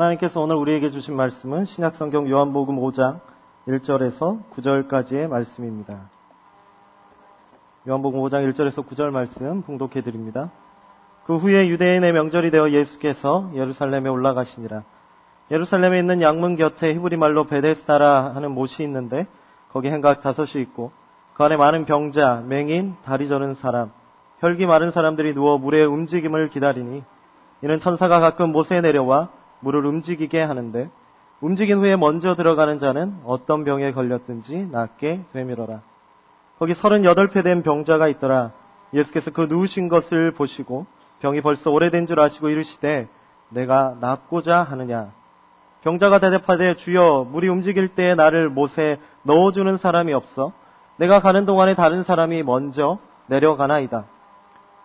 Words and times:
하나님께서 0.00 0.40
오늘 0.40 0.56
우리에게 0.56 0.90
주신 0.90 1.14
말씀은 1.14 1.66
신약성경 1.66 2.30
요한복음 2.30 2.76
5장 2.76 3.20
1절에서 3.68 4.40
9절까지의 4.50 5.28
말씀입니다. 5.28 6.08
요한복음 7.86 8.20
5장 8.20 8.50
1절에서 8.50 8.86
9절 8.86 9.10
말씀 9.10 9.60
봉독해 9.60 10.00
드립니다. 10.00 10.50
그 11.26 11.36
후에 11.36 11.68
유대인의 11.68 12.14
명절이 12.14 12.50
되어 12.50 12.70
예수께서 12.70 13.50
예루살렘에 13.54 14.08
올라가시니라. 14.08 14.84
예루살렘에 15.50 15.98
있는 15.98 16.22
양문 16.22 16.56
곁에 16.56 16.94
히브리 16.94 17.18
말로 17.18 17.44
베데스다라 17.44 18.34
하는 18.34 18.52
못이 18.52 18.82
있는데 18.84 19.26
거기 19.70 19.90
행각 19.90 20.22
다섯이 20.22 20.62
있고 20.62 20.92
그 21.34 21.44
안에 21.44 21.58
많은 21.58 21.84
병자, 21.84 22.44
맹인, 22.46 22.94
다리 23.04 23.28
저는 23.28 23.54
사람, 23.54 23.92
혈기 24.38 24.64
마른 24.64 24.92
사람들이 24.92 25.34
누워 25.34 25.58
물의 25.58 25.84
움직임을 25.84 26.48
기다리니 26.48 27.04
이는 27.62 27.78
천사가 27.78 28.20
가끔 28.20 28.50
못에 28.52 28.80
내려와 28.80 29.39
물을 29.60 29.84
움직이게 29.86 30.42
하는데 30.42 30.90
움직인 31.40 31.78
후에 31.78 31.96
먼저 31.96 32.34
들어가는 32.34 32.78
자는 32.78 33.16
어떤 33.24 33.64
병에 33.64 33.92
걸렸든지 33.92 34.68
낫게 34.70 35.24
되밀어라. 35.32 35.80
거기 36.58 36.74
38회 36.74 37.42
된 37.42 37.62
병자가 37.62 38.08
있더라. 38.08 38.52
예수께서 38.92 39.30
그 39.30 39.42
누우신 39.42 39.88
것을 39.88 40.32
보시고 40.32 40.86
병이 41.20 41.40
벌써 41.40 41.70
오래된 41.70 42.06
줄 42.06 42.20
아시고 42.20 42.48
이르시되 42.48 43.08
내가 43.48 43.96
낫고자 44.00 44.62
하느냐. 44.62 45.12
병자가 45.82 46.18
대답하되 46.18 46.74
주여 46.74 47.26
물이 47.30 47.48
움직일 47.48 47.88
때에 47.88 48.14
나를 48.14 48.50
못에 48.50 48.98
넣어주는 49.22 49.78
사람이 49.78 50.12
없어 50.12 50.52
내가 50.96 51.20
가는 51.20 51.46
동안에 51.46 51.74
다른 51.74 52.02
사람이 52.02 52.42
먼저 52.42 52.98
내려가나이다. 53.28 54.04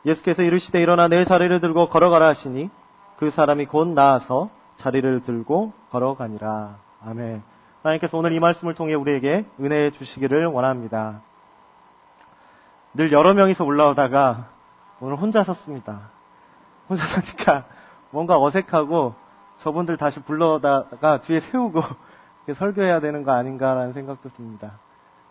예수께서 0.06 0.44
이르시되 0.44 0.82
일어나 0.82 1.10
내 1.10 1.26
자리를 1.26 1.60
들고 1.60 1.90
걸어가라 1.90 2.28
하시니 2.28 2.70
그 3.18 3.32
사람이 3.32 3.66
곧 3.66 3.90
나아서 3.90 4.50
자리를 4.86 5.24
들고 5.24 5.74
걸어가니라. 5.90 6.78
아멘. 7.04 7.42
하나님께서 7.82 8.20
오늘 8.20 8.34
이 8.34 8.40
말씀을 8.40 8.76
통해 8.76 8.94
우리에게 8.94 9.44
은혜 9.60 9.90
주시기를 9.90 10.46
원합니다. 10.46 11.22
늘 12.94 13.12
여러 13.12 13.34
명이서 13.34 13.66
올라오다가 13.66 14.48
오늘 15.00 15.16
혼자 15.16 15.44
섰습니다. 15.44 16.12
혼자 16.88 17.04
서니까 17.08 17.66
뭔가 18.12 18.40
어색하고 18.40 19.16
저분들 19.58 19.98
다시 19.98 20.20
불러다가 20.22 21.22
뒤에 21.22 21.40
세우고 21.40 21.82
설교해야 22.54 23.00
되는 23.00 23.24
거 23.24 23.32
아닌가라는 23.32 23.94
생각도 23.94 24.30
듭니다. 24.30 24.78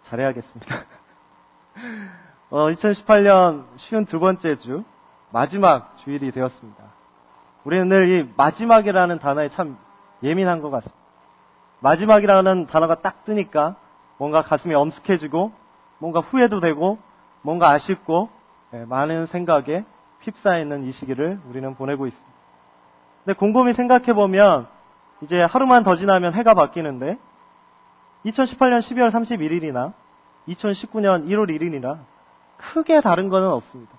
잘해야겠습니다. 0.03 0.75
어, 2.51 2.71
2018년 2.71 3.67
쉬운 3.77 4.05
두 4.05 4.19
번째 4.19 4.57
주 4.59 4.83
마지막 5.31 5.97
주일이 5.99 6.33
되었습니다. 6.33 7.04
우리는 7.65 7.89
늘 7.89 8.09
이 8.11 8.29
마지막이라는 8.37 9.19
단어에 9.19 9.49
참 9.49 9.77
예민한 10.23 10.61
것 10.61 10.71
같습니다. 10.71 10.99
마지막이라는 11.81 12.67
단어가 12.67 12.97
딱 12.97 13.25
뜨니까 13.25 13.77
뭔가 14.19 14.43
가슴이 14.43 14.75
엄숙해지고 14.75 15.53
뭔가 15.99 16.21
후회도 16.21 16.61
되고 16.61 16.99
뭔가 17.43 17.71
아쉽고 17.71 18.31
네, 18.71 18.85
많은 18.87 19.27
생각에 19.27 19.85
휩싸여 20.21 20.61
있는 20.61 20.85
이 20.85 20.93
시기를 20.93 21.41
우리는 21.49 21.75
보내고 21.75 22.07
있습니다. 22.07 22.35
근데 23.25 23.39
곰곰이 23.39 23.75
생각해 23.75 24.15
보면 24.15 24.67
이제 25.23 25.43
하루만 25.43 25.85
더 25.85 25.97
지나면 25.97 26.35
해가 26.35 26.55
바뀌는데 26.55 27.19
2018년 28.27 28.81
12월 28.81 29.11
31일이나 29.11 29.93
2019년 30.49 31.27
1월 31.27 31.49
1일이나 31.51 31.99
크게 32.57 33.01
다른 33.01 33.29
것은 33.29 33.49
없습니다. 33.49 33.93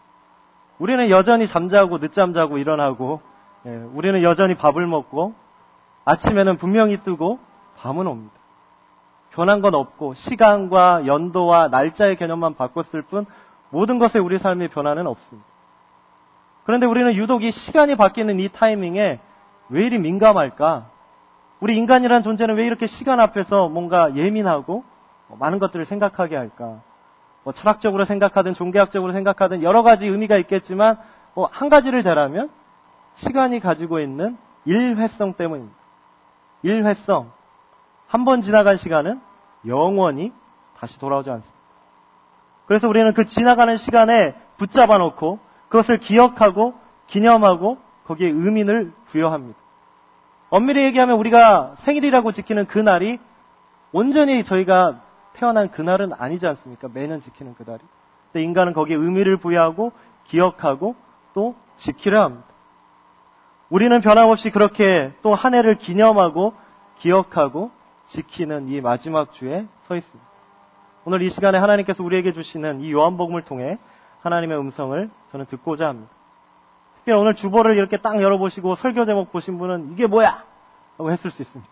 우리는 0.79 1.09
여전히 1.09 1.47
잠자고 1.47 1.99
늦잠 1.99 2.33
자고 2.33 2.57
일어나고 2.57 3.21
예, 3.65 3.75
우리는 3.93 4.21
여전히 4.21 4.55
밥을 4.55 4.85
먹고 4.85 5.33
아침에는 6.05 6.57
분명히 6.57 6.97
뜨고 6.97 7.39
밤은 7.77 8.05
옵니다. 8.05 8.33
변한 9.31 9.61
건 9.61 9.73
없고 9.73 10.13
시간과 10.13 11.07
연도와 11.07 11.67
날짜의 11.69 12.15
개념만 12.15 12.55
바꿨을 12.55 13.01
뿐 13.03 13.25
모든 13.69 13.99
것에 13.99 14.19
우리 14.19 14.37
삶의 14.37 14.69
변화는 14.69 15.07
없습니다. 15.07 15.47
그런데 16.63 16.85
우리는 16.85 17.13
유독 17.15 17.43
이 17.43 17.51
시간이 17.51 17.95
바뀌는 17.95 18.39
이 18.39 18.49
타이밍에 18.49 19.19
왜 19.69 19.85
이리 19.85 19.97
민감할까? 19.99 20.89
우리 21.59 21.75
인간이라는 21.77 22.21
존재는 22.21 22.55
왜 22.55 22.65
이렇게 22.65 22.87
시간 22.87 23.19
앞에서 23.19 23.67
뭔가 23.69 24.15
예민하고 24.15 24.83
많은 25.39 25.59
것들을 25.59 25.85
생각하게 25.85 26.35
할까? 26.35 26.81
뭐 27.43 27.53
철학적으로 27.53 28.05
생각하든 28.05 28.53
종교학적으로 28.53 29.11
생각하든 29.11 29.63
여러 29.63 29.83
가지 29.83 30.07
의미가 30.07 30.37
있겠지만 30.37 30.97
뭐 31.33 31.49
한 31.51 31.69
가지를 31.69 32.03
대라면 32.03 32.49
시간이 33.15 33.59
가지고 33.59 33.99
있는 33.99 34.37
일회성 34.65 35.33
때문입니다. 35.33 35.75
일회성. 36.63 37.31
한 38.07 38.23
번 38.25 38.41
지나간 38.41 38.77
시간은 38.77 39.19
영원히 39.67 40.31
다시 40.77 40.99
돌아오지 40.99 41.29
않습니다. 41.29 41.59
그래서 42.67 42.87
우리는 42.87 43.13
그 43.13 43.25
지나가는 43.25 43.77
시간에 43.77 44.35
붙잡아 44.57 44.97
놓고 44.97 45.39
그것을 45.69 45.99
기억하고 45.99 46.73
기념하고 47.07 47.77
거기에 48.05 48.29
의미를 48.29 48.93
부여합니다. 49.05 49.57
엄밀히 50.49 50.83
얘기하면 50.85 51.17
우리가 51.17 51.75
생일이라고 51.79 52.31
지키는 52.31 52.67
그 52.67 52.79
날이 52.79 53.19
온전히 53.91 54.43
저희가 54.43 55.01
태어난 55.33 55.69
그날은 55.69 56.13
아니지 56.13 56.47
않습니까? 56.47 56.87
매년 56.93 57.19
지키는 57.21 57.55
그날이. 57.55 57.79
근데 58.31 58.43
인간은 58.43 58.73
거기에 58.73 58.95
의미를 58.95 59.37
부여하고 59.37 59.91
기억하고 60.25 60.95
또 61.33 61.55
지키려 61.77 62.21
합니다. 62.23 62.45
우리는 63.69 63.99
변함없이 64.01 64.51
그렇게 64.51 65.11
또 65.21 65.33
한 65.33 65.53
해를 65.53 65.75
기념하고 65.75 66.53
기억하고 66.97 67.71
지키는 68.07 68.69
이 68.69 68.81
마지막 68.81 69.33
주에 69.33 69.65
서 69.87 69.95
있습니다. 69.95 70.29
오늘 71.05 71.21
이 71.21 71.29
시간에 71.29 71.57
하나님께서 71.57 72.03
우리에게 72.03 72.33
주시는 72.33 72.81
이 72.81 72.91
요한복음을 72.91 73.43
통해 73.43 73.77
하나님의 74.21 74.57
음성을 74.57 75.09
저는 75.31 75.45
듣고자 75.47 75.87
합니다. 75.87 76.11
특히 76.97 77.11
오늘 77.11 77.35
주보를 77.35 77.77
이렇게 77.77 77.97
딱 77.97 78.21
열어보시고 78.21 78.75
설교 78.75 79.05
제목 79.05 79.31
보신 79.31 79.57
분은 79.57 79.91
이게 79.93 80.07
뭐야? 80.07 80.43
라고 80.97 81.11
했을 81.11 81.29
수 81.29 81.41
있습니다. 81.41 81.71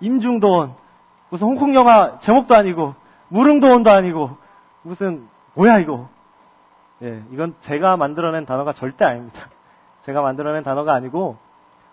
임중도원, 0.00 0.74
무슨 1.30 1.46
홍콩 1.46 1.74
영화 1.74 2.18
제목도 2.18 2.54
아니고, 2.54 2.94
무릉도원도 3.28 3.90
아니고, 3.90 4.36
무슨, 4.82 5.28
뭐야 5.54 5.78
이거? 5.78 6.08
예, 7.02 7.22
이건 7.30 7.54
제가 7.60 7.96
만들어낸 7.96 8.46
단어가 8.46 8.72
절대 8.72 9.04
아닙니다. 9.04 9.48
제가 10.06 10.22
만들어낸 10.22 10.62
단어가 10.62 10.94
아니고 10.94 11.36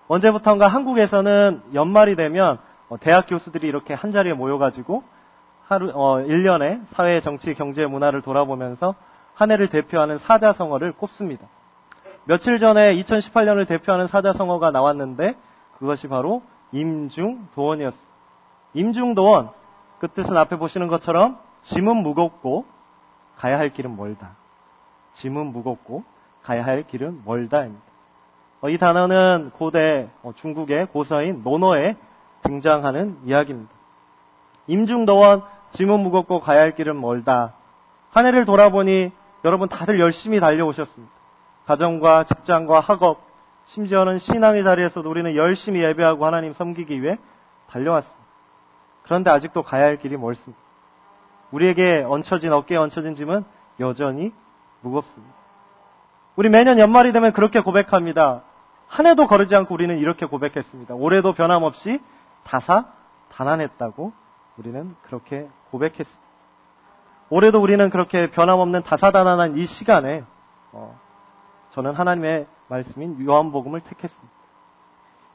언제부턴가 0.07 0.67
한국에서는 0.67 1.63
연말이 1.73 2.15
되면 2.15 2.59
어, 2.89 2.97
대학 2.99 3.27
교수들이 3.27 3.67
이렇게 3.67 3.93
한 3.93 4.11
자리에 4.11 4.33
모여가지고 4.33 5.03
하루 5.63 5.91
어, 5.93 6.17
1년에 6.17 6.85
사회, 6.91 7.21
정치, 7.21 7.53
경제, 7.55 7.85
문화를 7.85 8.21
돌아보면서 8.21 8.95
한 9.33 9.49
해를 9.49 9.69
대표하는 9.69 10.19
사자성어를 10.19 10.93
꼽습니다. 10.93 11.47
며칠 12.25 12.59
전에 12.59 12.95
2018년을 12.95 13.67
대표하는 13.67 14.07
사자성어가 14.07 14.71
나왔는데 14.71 15.35
그것이 15.79 16.07
바로 16.07 16.43
임중도원이었습니다. 16.71 18.13
임중도원 18.75 19.49
그 19.99 20.07
뜻은 20.09 20.37
앞에 20.37 20.57
보시는 20.57 20.87
것처럼 20.87 21.39
짐은 21.63 21.97
무겁고 21.97 22.65
가야 23.37 23.57
할 23.57 23.73
길은 23.73 23.95
멀다. 23.97 24.35
짐은 25.13 25.47
무겁고 25.47 26.03
가야 26.43 26.65
할 26.65 26.83
길은 26.83 27.23
멀다입니다. 27.25 27.92
어, 28.63 28.69
이 28.69 28.77
단어는 28.77 29.51
고대 29.55 30.09
어, 30.21 30.31
중국의 30.37 30.85
고서인 30.87 31.41
논어에 31.43 31.97
등장하는 32.43 33.17
이야기입니다. 33.25 33.69
임중도원 34.67 35.41
짐은 35.71 35.99
무겁고 35.99 36.39
가야 36.39 36.61
할 36.61 36.73
길은 36.73 36.99
멀다. 36.99 37.55
한 38.11 38.25
해를 38.25 38.45
돌아보니 38.45 39.11
여러분 39.43 39.67
다들 39.67 39.99
열심히 39.99 40.39
달려오셨습니다. 40.39 41.13
가정과 41.65 42.23
직장과 42.23 42.79
학업, 42.79 43.25
심지어는 43.65 44.19
신앙의 44.19 44.63
자리에서도 44.63 45.09
우리는 45.09 45.35
열심히 45.35 45.81
예배하고 45.81 46.25
하나님 46.25 46.53
섬기기 46.53 47.01
위해 47.01 47.17
달려왔습니다. 47.69 48.23
그런데 49.03 49.29
아직도 49.29 49.63
가야 49.63 49.83
할 49.83 49.97
길이 49.97 50.15
멀습니다. 50.15 50.61
우리에게 51.51 52.05
얹혀진 52.07 52.53
어깨에 52.53 52.77
얹혀진 52.77 53.15
짐은 53.15 53.43
여전히 53.81 54.31
무겁습니다. 54.79 55.33
우리 56.37 56.47
매년 56.47 56.79
연말이 56.79 57.11
되면 57.11 57.33
그렇게 57.33 57.59
고백합니다. 57.59 58.43
한 58.93 59.07
해도 59.07 59.25
거르지 59.25 59.55
않고 59.55 59.73
우리는 59.73 59.97
이렇게 59.97 60.27
고백했습니다. 60.27 60.93
올해도 60.93 61.33
변함없이 61.33 61.99
다사 62.43 62.85
단안했다고 63.31 64.13
우리는 64.57 64.95
그렇게 65.01 65.47
고백했습니다. 65.71 66.21
올해도 67.31 67.59
우리는 67.59 67.89
그렇게 67.89 68.29
변함없는 68.29 68.83
다사다난한 68.83 69.57
이 69.57 69.65
시간에 69.65 70.23
어, 70.73 70.99
저는 71.71 71.95
하나님의 71.95 72.45
말씀인 72.67 73.25
요한복음을 73.25 73.81
택했습니다. 73.81 74.37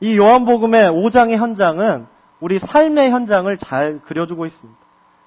이 0.02 0.16
요한복음의 0.16 0.90
5장의 0.92 1.36
현장은 1.38 2.06
우리 2.38 2.60
삶의 2.60 3.10
현장을 3.10 3.58
잘 3.58 4.00
그려주고 4.02 4.46
있습니다. 4.46 4.80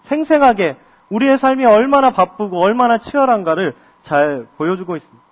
생생하게 0.03 0.77
우리의 1.09 1.37
삶이 1.37 1.65
얼마나 1.65 2.11
바쁘고 2.11 2.61
얼마나 2.61 2.97
치열한가를 2.97 3.75
잘 4.03 4.47
보여주고 4.55 4.95
있습니다. 4.95 5.30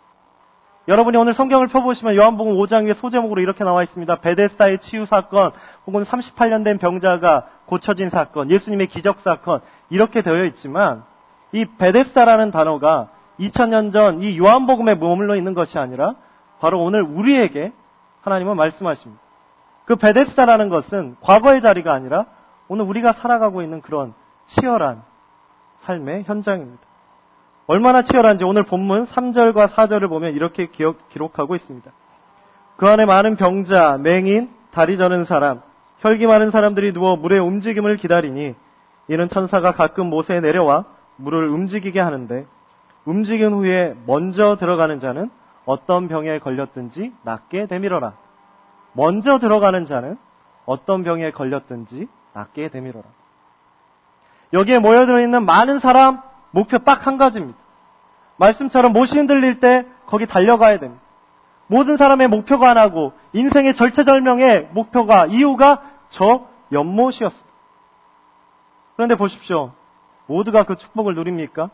여러분이 0.89 1.17
오늘 1.17 1.35
성경을 1.35 1.67
펴보시면 1.67 2.15
요한복음 2.15 2.53
5장의 2.53 2.95
소제목으로 2.95 3.41
이렇게 3.41 3.63
나와 3.63 3.83
있습니다. 3.83 4.15
베데스다의 4.21 4.79
치유 4.79 5.05
사건, 5.05 5.51
혹은 5.85 6.01
38년 6.01 6.63
된 6.63 6.79
병자가 6.79 7.45
고쳐진 7.67 8.09
사건, 8.09 8.49
예수님의 8.49 8.87
기적 8.87 9.19
사건, 9.19 9.61
이렇게 9.91 10.23
되어 10.23 10.45
있지만, 10.45 11.03
이 11.51 11.65
베데스다라는 11.77 12.49
단어가 12.49 13.09
2000년 13.39 13.93
전 13.93 14.23
이 14.23 14.39
요한복음에 14.39 14.95
머물러 14.95 15.35
있는 15.35 15.53
것이 15.53 15.77
아니라, 15.77 16.15
바로 16.59 16.83
오늘 16.83 17.03
우리에게 17.03 17.71
하나님은 18.21 18.57
말씀하십니다. 18.57 19.21
그 19.85 19.95
베데스다라는 19.95 20.69
것은 20.69 21.17
과거의 21.21 21.61
자리가 21.61 21.93
아니라 21.93 22.25
오늘 22.67 22.85
우리가 22.85 23.13
살아가고 23.13 23.61
있는 23.61 23.81
그런 23.81 24.15
치열한 24.47 25.03
삶의 25.81 26.23
현장입니다. 26.23 26.88
얼마나 27.71 28.01
치열한지 28.01 28.43
오늘 28.45 28.63
본문 28.63 29.03
3절과 29.03 29.67
4절을 29.67 30.09
보면 30.09 30.33
이렇게 30.33 30.65
기억, 30.71 31.07
기록하고 31.09 31.53
있습니다. 31.53 31.91
그 32.77 32.87
안에 32.87 33.05
많은 33.05 33.35
병자, 33.35 33.99
맹인, 33.99 34.49
다리 34.71 34.97
저는 34.97 35.23
사람, 35.25 35.61
혈기 35.99 36.25
많은 36.25 36.49
사람들이 36.49 36.93
누워 36.93 37.15
물의 37.15 37.37
움직임을 37.37 37.97
기다리니 37.97 38.55
이는 39.07 39.29
천사가 39.29 39.73
가끔 39.73 40.07
못에 40.09 40.41
내려와 40.41 40.85
물을 41.17 41.47
움직이게 41.47 41.99
하는데 41.99 42.47
움직인 43.05 43.53
후에 43.53 43.95
먼저 44.07 44.55
들어가는 44.55 44.99
자는 44.99 45.29
어떤 45.65 46.07
병에 46.07 46.39
걸렸든지 46.39 47.13
낫게 47.21 47.67
되밀어라. 47.67 48.13
먼저 48.93 49.37
들어가는 49.37 49.85
자는 49.85 50.17
어떤 50.65 51.03
병에 51.03 51.29
걸렸든지 51.29 52.07
낫게 52.33 52.69
되밀어라. 52.69 53.05
여기에 54.53 54.79
모여들어 54.79 55.21
있는 55.21 55.45
많은 55.45 55.77
사람, 55.77 56.28
목표 56.51 56.79
딱 56.79 57.05
한 57.07 57.17
가지입니다. 57.17 57.57
말씀처럼 58.37 58.93
못이 58.93 59.17
흔들릴 59.17 59.59
때 59.59 59.85
거기 60.05 60.25
달려가야 60.25 60.79
됩니다. 60.79 61.01
모든 61.67 61.97
사람의 61.97 62.29
목표가 62.29 62.69
하나고 62.69 63.13
인생의 63.33 63.75
절체절명의 63.75 64.69
목표가 64.71 65.27
이유가 65.27 65.83
저 66.09 66.47
연못이었습니다. 66.71 67.49
그런데 68.95 69.15
보십시오. 69.15 69.71
모두가 70.25 70.63
그 70.63 70.75
축복을 70.75 71.15
누립니까? 71.15 71.69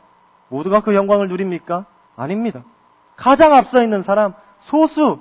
모두가 0.49 0.81
그 0.81 0.93
영광을 0.95 1.27
누립니까? 1.27 1.85
아닙니다. 2.15 2.63
가장 3.15 3.53
앞서 3.53 3.81
있는 3.81 4.03
사람, 4.03 4.33
소수, 4.61 5.19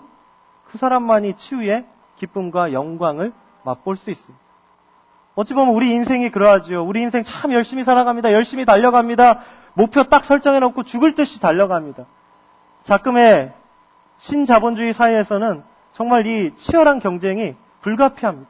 그 0.66 0.78
사람만이 0.78 1.34
치유의 1.34 1.86
기쁨과 2.16 2.72
영광을 2.72 3.32
맛볼 3.64 3.96
수 3.96 4.10
있습니다. 4.10 4.43
어찌 5.34 5.54
보면 5.54 5.74
우리 5.74 5.92
인생이 5.92 6.30
그러하지요. 6.30 6.84
우리 6.84 7.00
인생 7.02 7.24
참 7.24 7.52
열심히 7.52 7.82
살아갑니다. 7.84 8.32
열심히 8.32 8.64
달려갑니다. 8.64 9.40
목표 9.74 10.04
딱 10.04 10.24
설정해 10.24 10.60
놓고 10.60 10.84
죽을 10.84 11.14
듯이 11.14 11.40
달려갑니다. 11.40 12.04
자금의 12.84 13.52
신자본주의 14.18 14.92
사회에서는 14.92 15.64
정말 15.92 16.26
이 16.26 16.54
치열한 16.56 17.00
경쟁이 17.00 17.56
불가피합니다. 17.82 18.48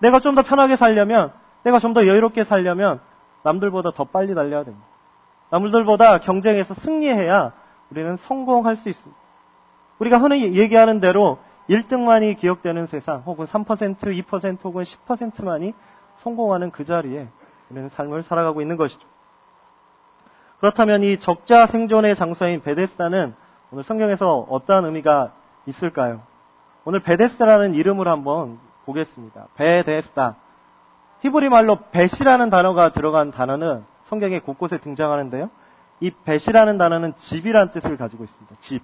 내가 0.00 0.20
좀 0.20 0.34
더 0.34 0.42
편하게 0.42 0.76
살려면, 0.76 1.32
내가 1.62 1.78
좀 1.78 1.94
더 1.94 2.06
여유롭게 2.06 2.44
살려면 2.44 3.00
남들보다 3.42 3.92
더 3.92 4.04
빨리 4.04 4.34
달려야 4.34 4.64
됩니다. 4.64 4.86
남들보다 5.50 6.18
경쟁에서 6.18 6.74
승리해야 6.74 7.52
우리는 7.90 8.16
성공할 8.16 8.76
수 8.76 8.88
있습니다. 8.88 9.20
우리가 9.98 10.18
흔히 10.18 10.54
얘기하는 10.54 11.00
대로 11.00 11.38
1등만이 11.68 12.36
기억되는 12.36 12.86
세상, 12.86 13.22
혹은 13.26 13.46
3%, 13.46 13.96
2% 13.98 14.64
혹은 14.64 14.84
10%만이 14.84 15.74
성공하는 16.20 16.70
그 16.70 16.84
자리에 16.84 17.28
우리는 17.70 17.88
삶을 17.90 18.22
살아가고 18.22 18.62
있는 18.62 18.76
것이죠. 18.76 19.06
그렇다면 20.58 21.02
이 21.02 21.18
적자 21.18 21.66
생존의 21.66 22.16
장소인 22.16 22.62
베데스다는 22.62 23.34
오늘 23.70 23.84
성경에서 23.84 24.46
어떠한 24.48 24.84
의미가 24.84 25.32
있을까요? 25.66 26.22
오늘 26.84 27.00
베데스다라는 27.00 27.74
이름을 27.74 28.08
한번 28.08 28.58
보겠습니다. 28.84 29.48
베데스다. 29.54 30.36
히브리 31.20 31.48
말로 31.48 31.76
벳이라는 31.92 32.50
단어가 32.50 32.92
들어간 32.92 33.30
단어는 33.30 33.84
성경에 34.04 34.40
곳곳에 34.40 34.78
등장하는데요. 34.78 35.50
이 36.00 36.10
벳이라는 36.10 36.78
단어는 36.78 37.14
집이란 37.16 37.72
뜻을 37.72 37.96
가지고 37.96 38.24
있습니다. 38.24 38.56
집. 38.60 38.82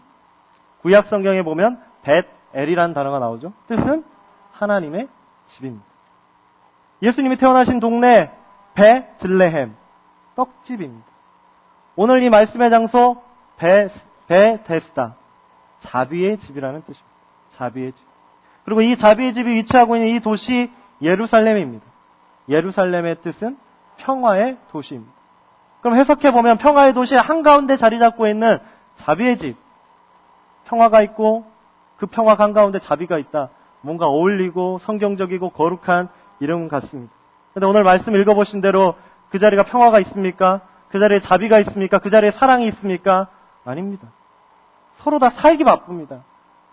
구약 0.82 1.06
성경에 1.06 1.42
보면 1.42 1.80
벳 2.02 2.26
엘이라는 2.54 2.94
단어가 2.94 3.18
나오죠. 3.18 3.52
뜻은 3.66 4.04
하나님의 4.52 5.08
집입니다. 5.46 5.95
예수님이 7.02 7.36
태어나신 7.36 7.80
동네 7.80 8.30
베들레헴 8.74 9.74
떡집입니다. 10.34 11.06
오늘 11.96 12.22
이 12.22 12.30
말씀의 12.30 12.70
장소 12.70 13.22
베, 13.56 13.88
베데스다 14.26 15.16
자비의 15.80 16.38
집이라는 16.38 16.82
뜻입니다. 16.82 17.06
자비의 17.50 17.92
집. 17.92 18.04
그리고 18.64 18.82
이 18.82 18.96
자비의 18.96 19.34
집이 19.34 19.50
위치하고 19.54 19.96
있는 19.96 20.08
이 20.08 20.20
도시 20.20 20.70
예루살렘입니다. 21.00 21.84
예루살렘의 22.48 23.22
뜻은 23.22 23.56
평화의 23.98 24.58
도시입니다. 24.70 25.12
그럼 25.80 25.98
해석해 25.98 26.32
보면 26.32 26.58
평화의 26.58 26.94
도시 26.94 27.14
한가운데 27.14 27.76
자리 27.76 27.98
잡고 27.98 28.26
있는 28.26 28.58
자비의 28.96 29.38
집. 29.38 29.56
평화가 30.64 31.02
있고 31.02 31.46
그 31.96 32.06
평화 32.06 32.34
한가운데 32.34 32.80
자비가 32.80 33.18
있다. 33.18 33.50
뭔가 33.80 34.06
어울리고 34.06 34.78
성경적이고 34.78 35.50
거룩한 35.50 36.08
이름 36.40 36.68
같습니다. 36.68 37.12
근데 37.54 37.66
오늘 37.66 37.84
말씀 37.84 38.14
읽어보신 38.14 38.60
대로 38.60 38.94
그 39.30 39.38
자리가 39.38 39.64
평화가 39.64 40.00
있습니까? 40.00 40.60
그 40.90 40.98
자리에 40.98 41.20
자비가 41.20 41.58
있습니까? 41.60 41.98
그 41.98 42.10
자리에 42.10 42.30
사랑이 42.30 42.66
있습니까? 42.68 43.28
아닙니다. 43.64 44.08
서로 44.96 45.18
다 45.18 45.30
살기 45.30 45.64
바쁩니다. 45.64 46.22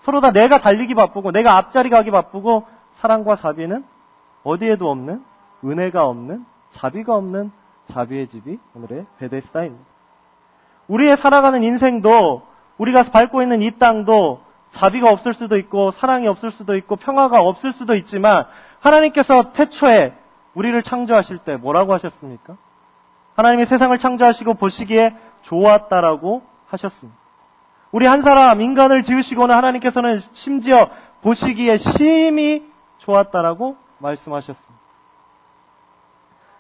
서로 0.01 0.21
다 0.21 0.31
내가 0.31 0.59
달리기 0.59 0.93
바쁘고 0.95 1.31
내가 1.31 1.57
앞자리 1.57 1.89
가기 1.89 2.11
바쁘고 2.11 2.65
사랑과 2.95 3.35
자비는 3.35 3.85
어디에도 4.43 4.89
없는 4.89 5.23
은혜가 5.63 6.05
없는 6.05 6.45
자비가 6.71 7.15
없는 7.15 7.51
자비의 7.87 8.27
집이 8.27 8.59
오늘의 8.75 9.05
베데스다입니다. 9.19 9.83
우리의 10.87 11.17
살아가는 11.17 11.63
인생도 11.63 12.43
우리가 12.77 13.03
밟고 13.03 13.41
있는 13.41 13.61
이 13.61 13.71
땅도 13.71 14.41
자비가 14.71 15.11
없을 15.11 15.33
수도 15.33 15.57
있고 15.57 15.91
사랑이 15.91 16.27
없을 16.27 16.51
수도 16.51 16.75
있고 16.75 16.95
평화가 16.95 17.41
없을 17.41 17.71
수도 17.71 17.95
있지만 17.95 18.45
하나님께서 18.83 19.53
태초에 19.53 20.13
우리를 20.53 20.83
창조하실 20.83 21.39
때 21.39 21.55
뭐라고 21.55 21.93
하셨습니까? 21.93 22.57
하나님이 23.35 23.65
세상을 23.65 23.97
창조하시고 23.97 24.55
보시기에 24.55 25.15
좋았다라고 25.41 26.43
하셨습니다. 26.67 27.17
우리 27.91 28.05
한 28.05 28.21
사람 28.21 28.61
인간을 28.61 29.03
지으시고는 29.03 29.55
하나님께서는 29.55 30.19
심지어 30.33 30.89
보시기에 31.21 31.77
심히 31.77 32.67
좋았다라고 32.99 33.77
말씀하셨습니다. 33.99 34.83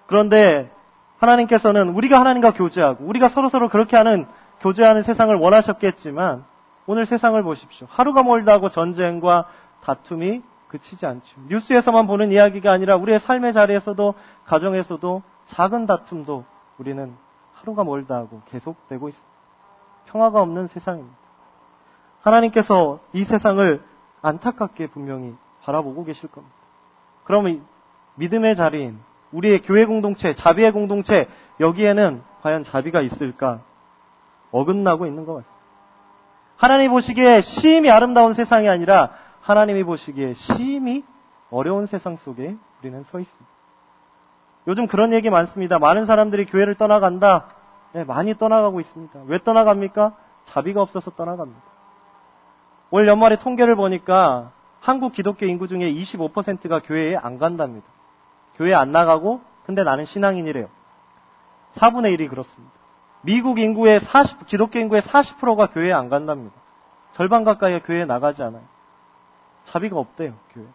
그런데 0.07 0.71
하나님께서는 1.19 1.89
우리가 1.89 2.19
하나님과 2.19 2.53
교제하고 2.53 3.05
우리가 3.05 3.29
서로서로 3.29 3.69
그렇게 3.69 3.97
하는 3.97 4.25
교제하는 4.61 5.03
세상을 5.03 5.35
원하셨겠지만 5.35 6.45
오늘 6.85 7.05
세상을 7.05 7.41
보십시오. 7.43 7.87
하루가 7.89 8.23
멀다 8.23 8.59
고 8.59 8.69
전쟁과 8.69 9.47
다툼이 9.83 10.41
그치지 10.73 11.05
않죠. 11.05 11.41
뉴스에서만 11.49 12.07
보는 12.07 12.31
이야기가 12.31 12.71
아니라 12.71 12.95
우리의 12.95 13.19
삶의 13.19 13.53
자리에서도 13.53 14.15
가정에서도 14.45 15.21
작은 15.45 15.85
다툼도 15.85 16.45
우리는 16.79 17.13
하루가 17.53 17.83
멀다 17.83 18.15
하고 18.15 18.41
계속되고 18.49 19.09
있습니다. 19.09 19.33
평화가 20.07 20.41
없는 20.41 20.67
세상입니다. 20.67 21.15
하나님께서 22.21 22.99
이 23.13 23.23
세상을 23.23 23.83
안타깝게 24.23 24.87
분명히 24.87 25.35
바라보고 25.61 26.05
계실 26.05 26.27
겁니다. 26.31 26.55
그러면 27.23 27.63
믿음의 28.15 28.55
자리인 28.55 28.99
우리의 29.31 29.61
교회 29.61 29.85
공동체, 29.85 30.33
자비의 30.33 30.71
공동체, 30.71 31.27
여기에는 31.59 32.23
과연 32.41 32.63
자비가 32.63 33.01
있을까? 33.01 33.61
어긋나고 34.51 35.05
있는 35.05 35.25
것 35.25 35.35
같습니다. 35.35 35.63
하나님 36.57 36.91
보시기에 36.91 37.41
심히 37.41 37.91
아름다운 37.91 38.33
세상이 38.33 38.67
아니라 38.69 39.11
하나님이 39.43 39.83
보시기에 39.83 40.33
심히 40.33 41.03
어려운 41.51 41.85
세상 41.85 42.15
속에 42.15 42.57
우리는 42.79 43.03
서 43.03 43.19
있습니다. 43.19 43.53
요즘 44.67 44.87
그런 44.87 45.13
얘기 45.13 45.29
많습니다. 45.29 45.79
많은 45.79 46.05
사람들이 46.05 46.45
교회를 46.45 46.75
떠나간다. 46.75 47.47
네, 47.91 48.03
많이 48.05 48.33
떠나가고 48.33 48.79
있습니다. 48.79 49.23
왜 49.27 49.37
떠나갑니까? 49.39 50.15
자비가 50.45 50.81
없어서 50.81 51.11
떠나갑니다. 51.11 51.61
올 52.91 53.07
연말에 53.07 53.37
통계를 53.37 53.75
보니까 53.75 54.51
한국 54.79 55.13
기독교 55.13 55.45
인구 55.45 55.67
중에 55.67 55.91
25%가 55.93 56.79
교회에 56.79 57.15
안 57.15 57.37
간답니다. 57.37 57.85
교회 58.55 58.73
안 58.73 58.91
나가고 58.91 59.41
근데 59.65 59.83
나는 59.83 60.05
신앙인이래요. 60.05 60.69
4분의 61.75 62.17
1이 62.17 62.29
그렇습니다. 62.29 62.73
미국 63.21 63.59
인구의 63.59 63.99
40, 64.01 64.47
기독교 64.47 64.79
인구의 64.79 65.01
40%가 65.01 65.67
교회에 65.67 65.91
안 65.91 66.09
간답니다. 66.09 66.55
절반 67.13 67.43
가까이가 67.43 67.85
교회에 67.85 68.05
나가지 68.05 68.43
않아요. 68.43 68.72
자비가 69.65 69.97
없대요, 69.97 70.33
교회. 70.53 70.65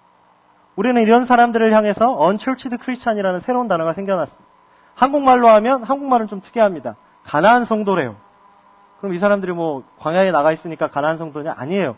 우리는 0.77 1.01
이런 1.03 1.25
사람들을 1.25 1.75
향해서 1.75 2.19
unchurched 2.21 2.77
Christian이라는 2.83 3.41
새로운 3.41 3.69
단어가 3.69 3.93
생겨났습니다. 3.93 4.49
한국말로 4.95 5.49
하면 5.49 5.83
한국말은 5.83 6.29
좀 6.29 6.41
특이합니다. 6.41 6.97
가나안 7.25 7.65
성도래요. 7.65 8.17
그럼 9.01 9.15
이 9.15 9.19
사람들이 9.19 9.53
뭐 9.53 9.85
광야에 9.99 10.31
나가 10.31 10.53
있으니까 10.53 10.89
가나안 10.89 11.19
성도냐? 11.19 11.55
아니에요. 11.57 11.97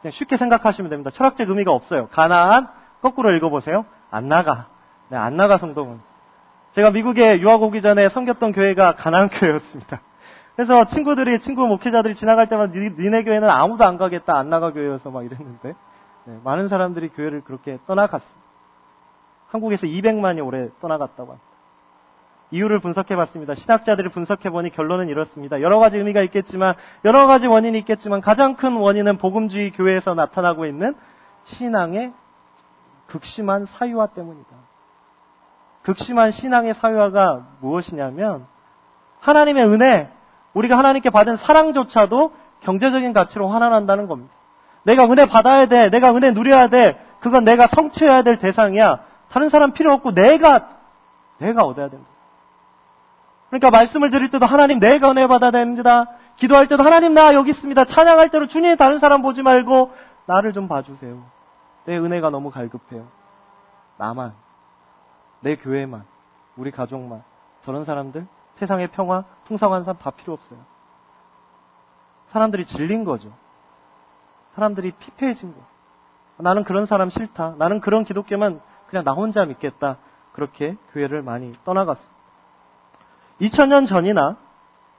그냥 0.00 0.12
쉽게 0.12 0.36
생각하시면 0.36 0.90
됩니다. 0.90 1.10
철학적 1.10 1.48
의미가 1.48 1.72
없어요. 1.72 2.08
가나안 2.08 2.68
거꾸로 3.00 3.32
읽어보세요. 3.32 3.84
안 4.10 4.28
나가. 4.28 4.66
네, 5.08 5.16
안 5.16 5.36
나가 5.36 5.58
성도는. 5.58 6.00
제가 6.72 6.90
미국에 6.90 7.40
유학 7.40 7.62
오기 7.62 7.80
전에 7.80 8.08
섬겼던 8.08 8.52
교회가 8.52 8.94
가나안 8.96 9.28
교회였습니다. 9.28 10.00
그래서 10.56 10.86
친구들이 10.86 11.40
친구 11.40 11.66
목회자들이 11.66 12.14
지나갈 12.14 12.48
때마다 12.48 12.72
니, 12.72 12.90
네 13.10 13.22
교회는 13.22 13.48
아무도 13.48 13.84
안 13.84 13.98
가겠다 13.98 14.36
안 14.36 14.48
나가 14.48 14.72
교회여서 14.72 15.10
막 15.10 15.24
이랬는데 15.24 15.68
네, 15.68 15.74
많은 16.44 16.68
사람들이 16.68 17.10
교회를 17.10 17.42
그렇게 17.42 17.78
떠나갔습니다. 17.86 18.46
한국에서 19.48 19.86
200만이 19.86 20.44
올해 20.44 20.68
떠나갔다고 20.80 21.32
합니다. 21.32 21.56
이유를 22.50 22.80
분석해 22.80 23.16
봤습니다. 23.16 23.54
신학자들이 23.54 24.10
분석해 24.10 24.50
보니 24.50 24.70
결론은 24.70 25.08
이렇습니다. 25.08 25.60
여러 25.60 25.78
가지 25.78 25.98
의미가 25.98 26.22
있겠지만, 26.22 26.74
여러 27.04 27.26
가지 27.26 27.46
원인이 27.48 27.76
있겠지만, 27.80 28.20
가장 28.20 28.54
큰 28.54 28.76
원인은 28.76 29.18
복음주의 29.18 29.72
교회에서 29.72 30.14
나타나고 30.14 30.66
있는 30.66 30.94
신앙의 31.44 32.12
극심한 33.08 33.66
사유화 33.66 34.08
때문이다. 34.08 34.50
극심한 35.82 36.30
신앙의 36.30 36.74
사유화가 36.74 37.46
무엇이냐면, 37.60 38.46
하나님의 39.20 39.66
은혜, 39.66 40.12
우리가 40.54 40.78
하나님께 40.78 41.10
받은 41.10 41.36
사랑조차도 41.36 42.32
경제적인 42.60 43.12
가치로 43.12 43.48
환원한다는 43.48 44.06
겁니다. 44.06 44.35
내가 44.86 45.04
은혜 45.06 45.26
받아야 45.26 45.66
돼, 45.66 45.90
내가 45.90 46.14
은혜 46.14 46.30
누려야 46.30 46.68
돼, 46.68 47.04
그건 47.20 47.42
내가 47.42 47.66
성취해야 47.66 48.22
될 48.22 48.38
대상이야. 48.38 49.00
다른 49.30 49.48
사람 49.48 49.72
필요 49.72 49.92
없고 49.92 50.14
내가, 50.14 50.68
내가 51.38 51.64
얻어야 51.64 51.88
된다. 51.88 52.06
그러니까 53.50 53.70
말씀을 53.70 54.10
드릴 54.10 54.30
때도 54.30 54.46
하나님 54.46 54.78
내가 54.78 55.10
은혜 55.10 55.26
받아야 55.26 55.50
됩니다. 55.50 56.06
기도할 56.36 56.68
때도 56.68 56.84
하나님 56.84 57.14
나 57.14 57.34
여기 57.34 57.50
있습니다. 57.50 57.84
찬양할 57.84 58.30
때도 58.30 58.46
주님 58.46 58.76
다른 58.76 58.98
사람 59.00 59.22
보지 59.22 59.42
말고 59.42 59.92
나를 60.26 60.52
좀 60.52 60.68
봐주세요. 60.68 61.24
내 61.86 61.96
은혜가 61.98 62.30
너무 62.30 62.50
갈급해요. 62.50 63.08
나만, 63.98 64.34
내 65.40 65.56
교회만, 65.56 66.04
우리 66.56 66.70
가족만, 66.70 67.24
저런 67.62 67.84
사람들, 67.84 68.26
세상의 68.54 68.88
평화, 68.88 69.24
풍성한 69.46 69.82
삶 69.84 69.96
다 69.98 70.10
필요 70.10 70.32
없어요. 70.34 70.60
사람들이 72.28 72.66
질린 72.66 73.04
거죠. 73.04 73.32
사람들이 74.56 74.92
피폐해진 74.92 75.54
거. 75.54 75.60
나는 76.38 76.64
그런 76.64 76.86
사람 76.86 77.10
싫다. 77.10 77.54
나는 77.58 77.80
그런 77.80 78.04
기독교만 78.04 78.60
그냥 78.88 79.04
나 79.04 79.12
혼자 79.12 79.44
믿겠다. 79.44 79.98
그렇게 80.32 80.76
교회를 80.92 81.22
많이 81.22 81.54
떠나갔습니다. 81.64 82.16
2000년 83.40 83.86
전이나 83.86 84.36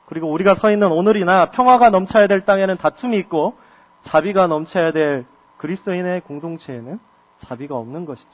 그리고 0.06 0.32
우리가 0.32 0.56
서 0.56 0.72
있는 0.72 0.92
오늘이나 0.92 1.50
평화가 1.52 1.90
넘쳐야 1.90 2.28
될 2.28 2.46
땅에는 2.46 2.78
다툼이 2.78 3.18
있고 3.18 3.58
자비가 4.04 4.48
넘쳐야 4.48 4.92
될 4.92 5.26
그리스도인의 5.58 6.22
공동체에는 6.22 7.00
자비가 7.40 7.76
없는 7.76 8.06
것이죠. 8.06 8.30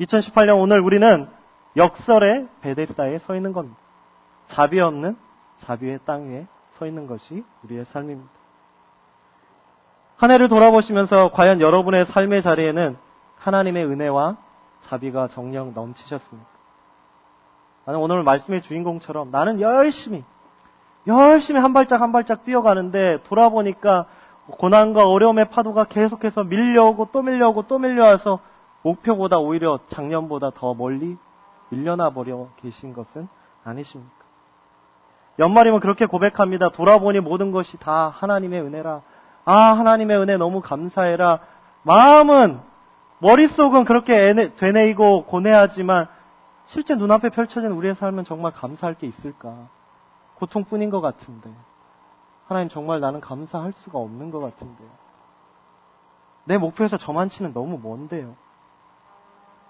2018년 0.00 0.60
오늘 0.60 0.80
우리는 0.80 1.28
역설의 1.76 2.48
베데스다에 2.60 3.18
서 3.18 3.34
있는 3.34 3.52
겁니다. 3.52 3.78
자비 4.46 4.80
없는 4.80 5.16
자비의 5.58 6.00
땅 6.04 6.28
위에 6.28 6.46
서 6.72 6.86
있는 6.86 7.06
것이 7.06 7.44
우리의 7.64 7.84
삶입니다. 7.86 8.41
한 10.22 10.30
해를 10.30 10.46
돌아보시면서 10.46 11.32
과연 11.32 11.60
여러분의 11.60 12.04
삶의 12.04 12.42
자리에는 12.42 12.96
하나님의 13.38 13.86
은혜와 13.86 14.36
자비가 14.82 15.26
정령 15.26 15.74
넘치셨습니까? 15.74 16.48
나는 17.86 17.98
오늘 17.98 18.22
말씀의 18.22 18.62
주인공처럼 18.62 19.32
나는 19.32 19.60
열심히, 19.60 20.22
열심히 21.08 21.58
한 21.58 21.72
발짝 21.72 22.00
한 22.00 22.12
발짝 22.12 22.44
뛰어가는데 22.44 23.24
돌아보니까 23.24 24.06
고난과 24.46 25.08
어려움의 25.08 25.50
파도가 25.50 25.86
계속해서 25.86 26.44
밀려오고 26.44 27.08
또 27.10 27.20
밀려오고 27.22 27.62
또 27.62 27.80
밀려와서 27.80 28.38
목표보다 28.82 29.40
오히려 29.40 29.80
작년보다 29.88 30.50
더 30.54 30.72
멀리 30.72 31.16
밀려나 31.70 32.10
버려 32.10 32.46
계신 32.62 32.92
것은 32.92 33.26
아니십니까? 33.64 34.14
연말이면 35.40 35.80
그렇게 35.80 36.06
고백합니다. 36.06 36.68
돌아보니 36.68 37.18
모든 37.18 37.50
것이 37.50 37.76
다 37.78 38.08
하나님의 38.08 38.60
은혜라. 38.60 39.02
아, 39.44 39.54
하나님의 39.54 40.18
은혜 40.18 40.36
너무 40.36 40.60
감사해라. 40.60 41.40
마음은, 41.82 42.60
머릿속은 43.18 43.84
그렇게 43.84 44.52
되뇌이고 44.56 45.26
고뇌하지만 45.26 46.08
실제 46.66 46.94
눈앞에 46.94 47.30
펼쳐진 47.30 47.70
우리의 47.70 47.94
삶은 47.94 48.24
정말 48.24 48.52
감사할 48.52 48.94
게 48.94 49.06
있을까? 49.06 49.68
고통뿐인 50.36 50.90
것 50.90 51.00
같은데. 51.00 51.50
하나님 52.46 52.68
정말 52.68 53.00
나는 53.00 53.20
감사할 53.20 53.72
수가 53.72 53.98
없는 53.98 54.30
것 54.30 54.40
같은데요. 54.40 54.88
내 56.44 56.58
목표에서 56.58 56.96
저만치는 56.96 57.52
너무 57.52 57.78
먼데요. 57.82 58.34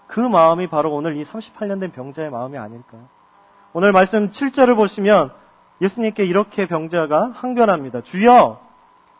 그 0.07 0.19
마음이 0.19 0.67
바로 0.67 0.93
오늘 0.93 1.17
이 1.17 1.23
38년 1.25 1.79
된 1.79 1.91
병자의 1.91 2.29
마음이 2.29 2.57
아닐까요? 2.57 3.07
오늘 3.73 3.91
말씀 3.91 4.29
7절을 4.29 4.75
보시면 4.75 5.31
예수님께 5.81 6.25
이렇게 6.25 6.67
병자가 6.67 7.31
항변합니다. 7.33 8.01
주여, 8.01 8.59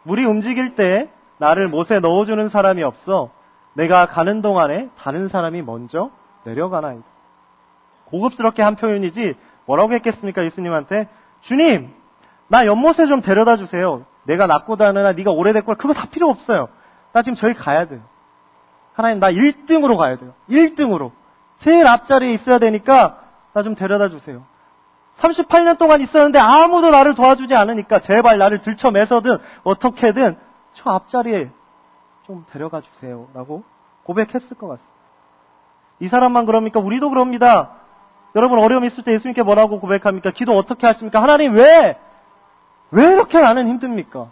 물이 0.04 0.26
움직일 0.26 0.76
때 0.76 1.10
나를 1.38 1.68
못에 1.68 2.00
넣어주는 2.00 2.48
사람이 2.50 2.84
없어 2.84 3.32
내가 3.74 4.06
가는 4.06 4.42
동안에 4.42 4.90
다른 4.98 5.28
사람이 5.28 5.62
먼저 5.64 6.12
내려가나이다. 6.44 7.04
고급스럽게 8.06 8.62
한 8.62 8.76
표현이지 8.76 9.36
뭐라고 9.66 9.94
했겠습니까 9.94 10.44
예수님한테 10.46 11.08
주님 11.42 11.94
나 12.48 12.66
연못에 12.66 13.08
좀 13.08 13.22
데려다 13.22 13.58
주세요. 13.58 14.06
내가 14.24 14.48
낫고 14.48 14.76
다느나 14.76 15.14
네가 15.14 15.32
오래됐고 15.32 15.76
그거 15.76 15.94
다 15.94 16.08
필요 16.12 16.30
없어요. 16.30 16.70
나 17.14 17.22
지금 17.22 17.36
저기 17.36 17.54
가야 17.54 17.86
돼요. 17.86 18.02
하나님 18.94 19.20
나 19.20 19.32
1등으로 19.32 19.98
가야 19.98 20.18
돼요. 20.18 20.34
1등으로 20.50 21.12
제일 21.58 21.88
앞자리에 21.88 22.34
있어야 22.34 22.60
되니까 22.60 23.20
나 23.54 23.64
좀 23.64 23.76
데려다 23.76 24.10
주세요. 24.10 24.44
38년 25.18 25.78
동안 25.78 26.02
있었는데 26.02 26.40
아무도 26.40 26.90
나를 26.90 27.16
도와주지 27.16 27.56
않으니까 27.56 28.00
제발 28.00 28.38
나를 28.38 28.62
들쳐매서든 28.62 29.38
어떻게든 29.64 30.38
저 30.74 30.90
앞자리에 30.90 31.50
좀 32.26 32.46
데려가 32.52 32.82
주세요. 32.82 33.28
라고 33.34 33.64
고백했을 34.04 34.58
것 34.58 34.68
같습니다. 34.68 34.94
이 36.00 36.08
사람만 36.08 36.46
그럽니까? 36.46 36.80
우리도 36.80 37.10
그럽니다. 37.10 37.72
여러분 38.36 38.60
어려움 38.60 38.84
있을 38.84 39.04
때 39.04 39.14
예수님께 39.14 39.44
뭐라고 39.44 39.80
고백합니까? 39.80 40.32
기도 40.32 40.58
어떻게 40.58 40.88
하십니까? 40.88 41.22
하나님 41.22 41.54
왜? 41.54 41.98
왜 42.92 43.14
이렇게 43.14 43.40
나는 43.40 43.68
힘듭니까? 43.68 44.32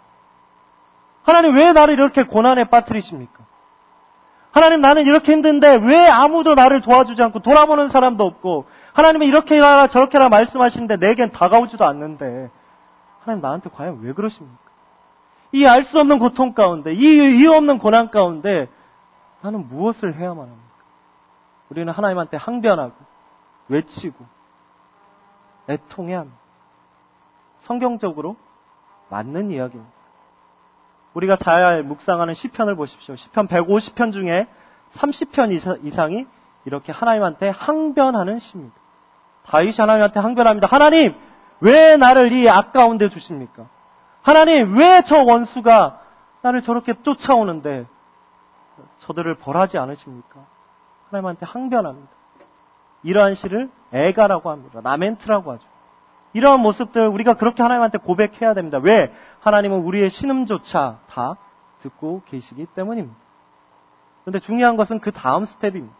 하나님 1.22 1.54
왜 1.54 1.72
나를 1.72 1.94
이렇게 1.94 2.24
고난에 2.24 2.64
빠뜨리십니까? 2.64 3.44
하나님 4.50 4.80
나는 4.80 5.06
이렇게 5.06 5.32
힘든데 5.32 5.76
왜 5.82 6.06
아무도 6.08 6.54
나를 6.54 6.80
도와주지 6.82 7.22
않고 7.22 7.40
돌아보는 7.40 7.88
사람도 7.88 8.24
없고 8.24 8.66
하나님은 8.92 9.26
이렇게 9.26 9.56
해라 9.56 9.88
저렇게 9.88 10.18
해라 10.18 10.28
말씀하시는데 10.28 10.96
내겐 10.98 11.30
다가오지도 11.32 11.84
않는데 11.84 12.50
하나님 13.20 13.40
나한테 13.42 13.70
과연 13.70 14.00
왜 14.02 14.12
그러십니까? 14.12 14.58
이 15.52 15.64
알 15.66 15.84
수 15.84 15.98
없는 16.00 16.18
고통 16.18 16.54
가운데 16.54 16.92
이 16.94 16.98
이유 17.00 17.52
없는 17.52 17.78
고난 17.78 18.10
가운데 18.10 18.68
나는 19.42 19.68
무엇을 19.68 20.14
해야만 20.16 20.46
합니까? 20.46 20.72
우리는 21.68 21.92
하나님한테 21.92 22.36
항변하고 22.36 22.94
외치고 23.68 24.24
애통해야 25.68 26.20
합니다. 26.20 26.38
성경적으로 27.60 28.36
맞는 29.10 29.50
이야기입니다. 29.50 29.92
우리가 31.14 31.36
잘 31.36 31.82
묵상하는 31.82 32.34
시편을 32.34 32.74
보십시오. 32.76 33.14
시편 33.16 33.48
150편 33.48 34.12
중에 34.12 34.46
30편 34.92 35.84
이상이 35.84 36.26
이렇게 36.64 36.92
하나님한테 36.92 37.50
항변하는 37.50 38.38
시입니다. 38.38 38.74
다윗이 39.46 39.74
하나님한테 39.78 40.20
항변합니다. 40.20 40.66
하나님, 40.66 41.14
왜 41.60 41.96
나를 41.96 42.32
이 42.32 42.48
악가운데 42.48 43.08
두십니까? 43.08 43.66
하나님, 44.22 44.76
왜 44.76 45.02
저 45.02 45.22
원수가 45.22 46.00
나를 46.42 46.62
저렇게 46.62 46.94
쫓아오는데 47.02 47.86
저들을 48.98 49.36
벌하지 49.36 49.78
않으십니까? 49.78 50.40
하나님한테 51.10 51.46
항변합니다. 51.46 52.10
이러한 53.04 53.34
시를 53.34 53.70
애가라고 53.92 54.50
합니다. 54.50 54.80
라멘트라고 54.82 55.52
하죠. 55.52 55.64
이러한 56.34 56.60
모습들 56.60 57.08
우리가 57.08 57.34
그렇게 57.34 57.62
하나님한테 57.62 57.98
고백해야 57.98 58.54
됩니다. 58.54 58.78
왜? 58.82 59.12
하나님은 59.40 59.80
우리의 59.80 60.08
신음조차 60.08 61.00
다 61.08 61.36
듣고 61.80 62.22
계시기 62.26 62.66
때문입니다. 62.66 63.16
그런데 64.24 64.38
중요한 64.40 64.76
것은 64.76 65.00
그 65.00 65.10
다음 65.12 65.44
스텝입니다. 65.44 65.94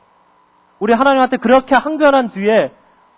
우리 0.79 0.93
하나님한테 0.93 1.37
그렇게 1.37 1.75
항변한 1.75 2.29
뒤에 2.29 2.73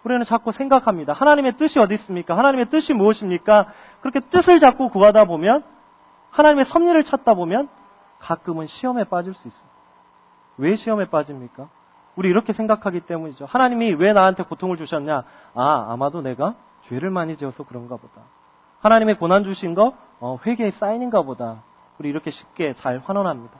우리는 0.04 0.22
자꾸 0.24 0.52
생각합니다. 0.52 1.14
하나님의 1.14 1.56
뜻이 1.56 1.78
어디 1.78 1.94
있습니까? 1.94 2.36
하나님의 2.36 2.66
뜻이 2.66 2.92
무엇입니까? 2.92 3.72
그렇게 4.02 4.20
뜻을 4.20 4.60
자꾸 4.60 4.90
구하다 4.90 5.24
보면 5.24 5.64
하나님의 6.30 6.66
섭리를 6.66 7.02
찾다 7.04 7.34
보면 7.34 7.68
가끔은 8.18 8.66
시험에 8.66 9.04
빠질 9.04 9.32
수 9.34 9.48
있습니다. 9.48 9.74
왜 10.58 10.76
시험에 10.76 11.06
빠집니까? 11.06 11.68
우리 12.16 12.28
이렇게 12.28 12.52
생각하기 12.52 13.00
때문이죠. 13.00 13.46
하나님이 13.46 13.94
왜 13.94 14.12
나한테 14.12 14.44
고통을 14.44 14.76
주셨냐? 14.76 15.24
아, 15.54 15.86
아마도 15.88 16.20
내가 16.20 16.54
죄를 16.82 17.10
많이 17.10 17.36
지어서 17.36 17.64
그런가 17.64 17.96
보다. 17.96 18.22
하나님의 18.80 19.16
고난 19.16 19.42
주신 19.42 19.74
거 19.74 19.94
어, 20.20 20.38
회개의 20.44 20.72
사인인가 20.72 21.22
보다. 21.22 21.62
우리 21.98 22.10
이렇게 22.10 22.30
쉽게 22.30 22.74
잘 22.74 23.00
환원합니다. 23.04 23.58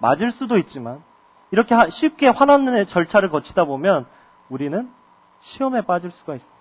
맞을 0.00 0.32
수도 0.32 0.58
있지만 0.58 1.02
이렇게 1.50 1.74
쉽게 1.90 2.28
환원의 2.28 2.86
절차를 2.86 3.30
거치다 3.30 3.64
보면 3.64 4.06
우리는 4.48 4.90
시험에 5.40 5.82
빠질 5.82 6.10
수가 6.10 6.34
있습니다. 6.34 6.58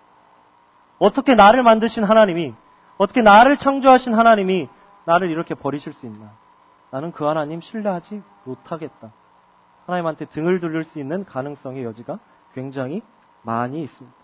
어떻게 1.00 1.36
나를 1.36 1.64
만드신 1.64 2.04
하나님이 2.04 2.54
어떻게 2.98 3.22
나를 3.22 3.58
창조하신 3.58 4.14
하나님이 4.14 4.68
나를 5.06 5.30
이렇게 5.30 5.56
버리실 5.56 5.94
수 5.94 6.06
있나? 6.06 6.32
나는 6.92 7.12
그 7.12 7.26
하나님 7.26 7.62
신뢰하지 7.62 8.22
못하겠다. 8.44 9.12
하나님한테 9.86 10.26
등을 10.26 10.60
돌릴 10.60 10.84
수 10.84 11.00
있는 11.00 11.24
가능성의 11.26 11.84
여지가 11.84 12.20
굉장히 12.54 13.02
많이 13.44 13.84
있습니다. 13.84 14.18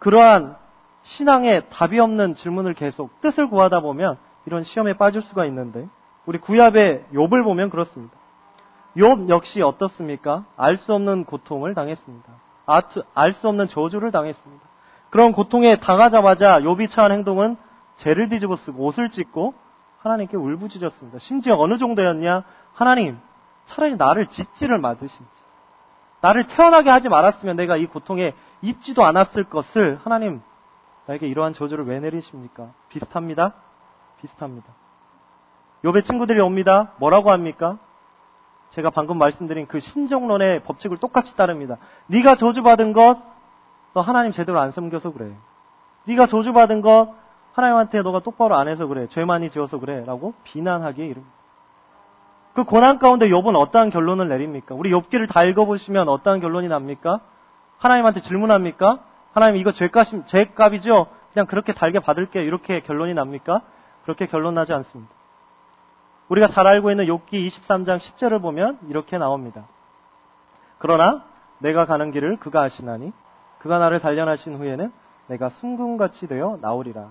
그러한 0.00 0.56
신앙에 1.02 1.60
답이 1.68 1.98
없는 1.98 2.34
질문을 2.34 2.74
계속 2.74 3.20
뜻을 3.20 3.48
구하다 3.48 3.80
보면 3.80 4.18
이런 4.46 4.62
시험에 4.62 4.94
빠질 4.94 5.22
수가 5.22 5.46
있는데 5.46 5.86
우리 6.26 6.38
구약의 6.38 7.06
욥을 7.12 7.44
보면 7.44 7.70
그렇습니다. 7.70 8.14
욥 8.96 9.28
역시 9.28 9.62
어떻습니까? 9.62 10.44
알 10.56 10.76
수 10.76 10.94
없는 10.94 11.24
고통을 11.24 11.74
당했습니다. 11.74 12.32
알 12.66 13.32
수 13.32 13.48
없는 13.48 13.68
저주를 13.68 14.10
당했습니다. 14.10 14.64
그런 15.10 15.32
고통에 15.32 15.76
당하자마자 15.76 16.60
욥이 16.60 16.90
처한 16.90 17.12
행동은 17.12 17.56
죄를 17.96 18.28
뒤집어 18.28 18.56
쓰고 18.56 18.84
옷을 18.84 19.10
찢고 19.10 19.54
하나님께 20.00 20.36
울부짖었습니다. 20.36 21.18
심지어 21.18 21.56
어느 21.56 21.78
정도였냐? 21.78 22.44
하나님, 22.74 23.18
차라리 23.66 23.96
나를 23.96 24.26
짓지를 24.26 24.78
마으신지 24.78 25.24
나를 26.20 26.46
태어나게 26.46 26.90
하지 26.90 27.08
말았으면 27.08 27.56
내가 27.56 27.76
이 27.76 27.86
고통에 27.86 28.34
있지도 28.62 29.04
않았을 29.04 29.44
것을 29.44 30.00
하나님 30.02 30.42
나에게 31.06 31.26
이러한 31.26 31.52
저주를 31.52 31.86
왜 31.86 32.00
내리십니까? 32.00 32.72
비슷합니다. 32.88 33.54
비슷합니다. 34.20 34.72
욥의 35.84 36.02
친구들이 36.04 36.40
옵니다. 36.40 36.92
뭐라고 36.98 37.30
합니까? 37.30 37.78
제가 38.74 38.90
방금 38.90 39.18
말씀드린 39.18 39.66
그 39.66 39.78
신정론의 39.78 40.64
법칙을 40.64 40.98
똑같이 40.98 41.36
따릅니다. 41.36 41.76
네가 42.08 42.34
저주받은 42.34 42.92
것, 42.92 43.18
너 43.94 44.00
하나님 44.00 44.32
제대로 44.32 44.60
안 44.60 44.72
섬겨서 44.72 45.12
그래. 45.12 45.32
네가 46.06 46.26
저주받은 46.26 46.80
것, 46.80 47.14
하나님한테 47.52 48.02
너가 48.02 48.18
똑바로 48.18 48.56
안 48.56 48.66
해서 48.66 48.86
그래. 48.88 49.06
죄 49.10 49.24
많이 49.24 49.48
지어서 49.48 49.78
그래. 49.78 50.04
라고 50.04 50.34
비난하기에 50.42 51.06
이릅니다. 51.06 51.32
그 52.54 52.64
고난 52.64 52.98
가운데 52.98 53.28
욥은 53.28 53.54
어떠한 53.54 53.90
결론을 53.90 54.28
내립니까? 54.28 54.74
우리 54.74 54.90
욥기를 54.90 55.32
다 55.32 55.44
읽어보시면 55.44 56.08
어떠한 56.08 56.40
결론이 56.40 56.66
납니까? 56.66 57.20
하나님한테 57.78 58.20
질문합니까? 58.22 58.98
하나님 59.32 59.56
이거 59.56 59.70
죄값, 59.70 60.26
죄값이죠? 60.26 61.06
그냥 61.32 61.46
그렇게 61.46 61.72
달게 61.72 62.00
받을게요. 62.00 62.42
이렇게 62.42 62.80
결론이 62.80 63.14
납니까? 63.14 63.62
그렇게 64.02 64.26
결론 64.26 64.54
나지 64.54 64.72
않습니다. 64.72 65.12
우리가 66.28 66.48
잘 66.48 66.66
알고 66.66 66.90
있는 66.90 67.06
욥기 67.06 67.48
23장 67.48 67.98
10절을 67.98 68.40
보면 68.40 68.78
이렇게 68.88 69.18
나옵니다. 69.18 69.66
그러나 70.78 71.24
내가 71.58 71.86
가는 71.86 72.10
길을 72.10 72.38
그가 72.38 72.62
아시나니 72.62 73.12
그가 73.58 73.78
나를 73.78 74.00
단련하신 74.00 74.56
후에는 74.56 74.92
내가 75.28 75.48
순금같이 75.48 76.26
되어 76.26 76.58
나오리라. 76.60 77.08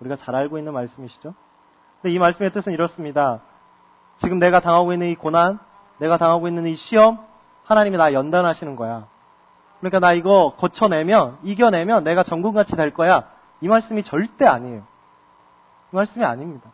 우리가 0.00 0.16
잘 0.16 0.34
알고 0.34 0.58
있는 0.58 0.72
말씀이시죠? 0.72 1.34
근데 2.00 2.14
이 2.14 2.18
말씀의 2.18 2.52
뜻은 2.52 2.72
이렇습니다. 2.72 3.40
지금 4.18 4.38
내가 4.38 4.60
당하고 4.60 4.92
있는 4.92 5.08
이 5.08 5.14
고난, 5.14 5.58
내가 5.98 6.18
당하고 6.18 6.48
있는 6.48 6.66
이 6.66 6.74
시험, 6.74 7.18
하나님이 7.64 7.96
나 7.96 8.12
연단하시는 8.12 8.76
거야. 8.76 9.06
그러니까 9.78 10.00
나 10.00 10.12
이거 10.12 10.54
거쳐내면, 10.58 11.38
이겨내면 11.42 12.04
내가 12.04 12.22
정금같이 12.22 12.76
될 12.76 12.92
거야. 12.92 13.28
이 13.60 13.68
말씀이 13.68 14.02
절대 14.02 14.46
아니에요. 14.46 14.82
이 15.92 15.96
말씀이 15.96 16.24
아닙니다. 16.24 16.70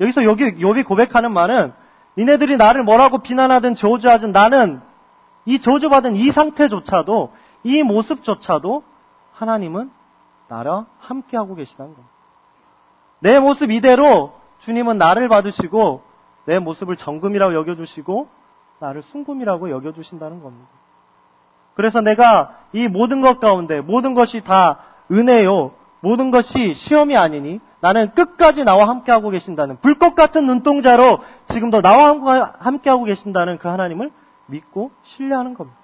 여기서 0.00 0.24
여기 0.24 0.44
욥이 0.44 0.84
고백하는 0.84 1.32
말은 1.32 1.72
니네들이 2.18 2.56
나를 2.56 2.82
뭐라고 2.82 3.18
비난하든 3.18 3.74
저주하든 3.74 4.32
나는 4.32 4.80
이 5.44 5.60
저주받은 5.60 6.16
이 6.16 6.32
상태조차도 6.32 7.32
이 7.64 7.82
모습조차도 7.82 8.82
하나님은 9.32 9.90
나랑 10.48 10.86
함께하고 10.98 11.54
계시다는 11.54 11.94
겁니다. 11.94 12.14
내 13.20 13.38
모습 13.38 13.70
이대로 13.70 14.34
주님은 14.60 14.98
나를 14.98 15.28
받으시고 15.28 16.02
내 16.46 16.58
모습을 16.58 16.96
정금이라고 16.96 17.54
여겨주시고 17.54 18.28
나를 18.78 19.02
순금이라고 19.02 19.70
여겨주신다는 19.70 20.42
겁니다. 20.42 20.68
그래서 21.74 22.00
내가 22.00 22.58
이 22.72 22.88
모든 22.88 23.20
것 23.20 23.40
가운데 23.40 23.80
모든 23.80 24.14
것이 24.14 24.42
다 24.42 24.78
은혜요. 25.10 25.72
모든 26.06 26.30
것이 26.30 26.72
시험이 26.74 27.16
아니니 27.16 27.58
나는 27.80 28.12
끝까지 28.14 28.62
나와 28.62 28.86
함께하고 28.86 29.30
계신다는 29.30 29.80
불꽃 29.80 30.14
같은 30.14 30.46
눈동자로 30.46 31.18
지금도 31.48 31.82
나와 31.82 32.54
함께하고 32.60 33.02
계신다는 33.02 33.58
그 33.58 33.66
하나님을 33.66 34.12
믿고 34.46 34.92
신뢰하는 35.02 35.54
겁니다. 35.54 35.76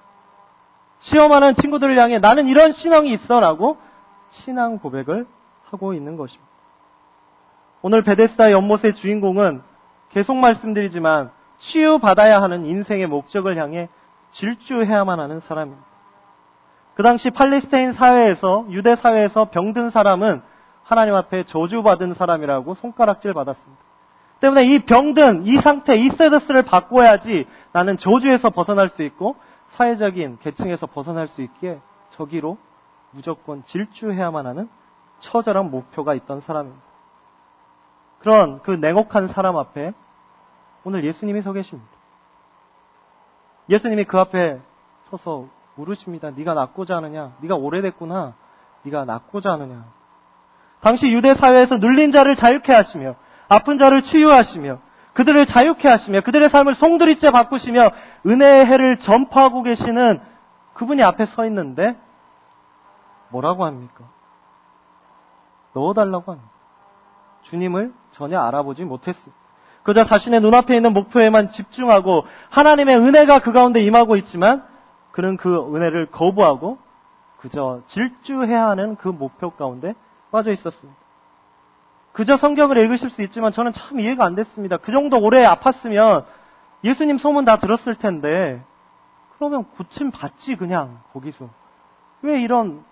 시험하는 1.01 1.57
친구들을 1.57 1.99
향해 1.99 2.21
나는 2.21 2.47
이런 2.47 2.71
신앙이 2.71 3.13
있어라고 3.13 3.79
신앙 4.31 4.79
고백을 4.79 5.27
하고 5.65 5.93
있는 5.93 6.17
것입니다. 6.17 6.49
오늘 7.83 8.05
베데스다 8.05 8.53
연못의 8.53 8.95
주인공은 8.95 9.63
계속 10.11 10.37
말씀드리지만 10.37 11.33
치유받아야 11.59 12.41
하는 12.41 12.65
인생의 12.65 13.09
목적을 13.09 13.57
향해 13.61 13.89
질주해야만 14.31 15.19
하는 15.19 15.41
사람입니다. 15.41 15.92
그 16.95 17.03
당시 17.03 17.31
팔레스타인 17.31 17.93
사회에서 17.93 18.67
유대 18.71 18.97
사회에서 18.97 19.47
병든 19.47 19.91
사람은 19.91 20.43
하나님 20.83 21.15
앞에 21.15 21.45
저주받은 21.45 22.15
사람이라고 22.15 22.75
손가락질 22.75 23.33
받았습니다. 23.33 23.83
때문에 24.41 24.65
이 24.65 24.81
병든 24.81 25.47
이 25.47 25.59
상태 25.59 25.97
이 25.97 26.11
세더스를 26.11 26.63
바꿔야지 26.63 27.47
나는 27.73 27.97
저주에서 27.97 28.51
벗어날 28.51 28.89
수 28.89 29.03
있고 29.05 29.37
사회적인 29.69 30.39
계층에서 30.41 30.87
벗어날 30.87 31.29
수 31.29 31.43
있기에 31.43 31.81
저기로 32.11 32.59
무조건 33.13 33.65
질주해야만 33.65 34.47
하는 34.47 34.69
처절한 35.21 35.71
목표가 35.71 36.15
있던 36.15 36.41
사람입니다. 36.41 36.83
그런 38.19 38.61
그 38.63 38.73
냉혹한 38.73 39.29
사람 39.29 39.57
앞에 39.57 39.93
오늘 40.85 41.05
예수님이 41.05 41.41
서 41.41 41.53
계십니다. 41.53 41.91
예수님이 43.69 44.05
그 44.05 44.19
앞에 44.19 44.61
서서 45.11 45.47
물으십니다. 45.75 46.31
네가 46.31 46.55
낫고자 46.55 46.97
하느냐? 46.97 47.33
네가 47.41 47.57
오래됐구나. 47.57 48.35
네가 48.83 49.05
낫고자 49.05 49.53
하느냐? 49.53 49.85
당시 50.81 51.13
유대 51.13 51.35
사회에서 51.35 51.79
눌린 51.79 52.13
자를 52.13 52.35
자유케 52.37 52.73
하시며 52.73 53.15
아픈 53.49 53.79
자를 53.79 54.03
치유하시며 54.03 54.79
그들을 55.15 55.47
자유케 55.47 55.89
하시며 55.89 56.23
그들의 56.23 56.49
삶을 56.49 56.75
송두리째 56.75 57.31
바꾸시며 57.31 57.91
은혜의 58.27 58.67
해를 58.67 58.99
전파하고 58.99 59.63
계시는 59.63 60.21
그분이 60.75 61.03
앞에 61.03 61.27
서 61.27 61.45
있는데 61.47 61.97
뭐라고 63.31 63.65
합니까? 63.65 64.05
넣어달라고 65.75 66.33
합니다. 66.33 66.51
주님을 67.43 67.93
전혀 68.13 68.41
알아보지 68.41 68.85
못했습니다. 68.85 69.41
그저 69.83 70.05
자신의 70.05 70.41
눈앞에 70.41 70.77
있는 70.77 70.93
목표에만 70.93 71.51
집중하고 71.51 72.25
하나님의 72.51 72.97
은혜가 72.97 73.41
그 73.41 73.53
가운데 73.53 73.81
임하고 73.81 74.17
있지만 74.17 74.65
그는 75.13 75.37
그 75.37 75.75
은혜를 75.75 76.07
거부하고 76.07 76.79
그저 77.39 77.83
질주해야 77.87 78.69
하는 78.69 78.97
그 78.97 79.09
목표 79.09 79.51
가운데 79.51 79.95
빠져 80.31 80.53
있었습니다. 80.53 81.01
그저 82.13 82.37
성경을 82.37 82.77
읽으실 82.79 83.11
수 83.11 83.23
있지만 83.23 83.53
저는 83.53 83.73
참 83.73 84.01
이해가 84.01 84.25
안 84.25 84.35
됐습니다. 84.35 84.77
그 84.77 84.93
정도 84.93 85.19
오래 85.19 85.45
아팠으면 85.45 86.25
예수님 86.85 87.19
소문 87.19 87.45
다 87.45 87.59
들었을 87.59 87.95
텐데 87.95 88.63
그러면 89.37 89.65
고침 89.77 90.11
받지 90.11 90.57
그냥 90.57 91.01
거기서 91.13 91.49
왜 92.23 92.41
이런 92.41 92.85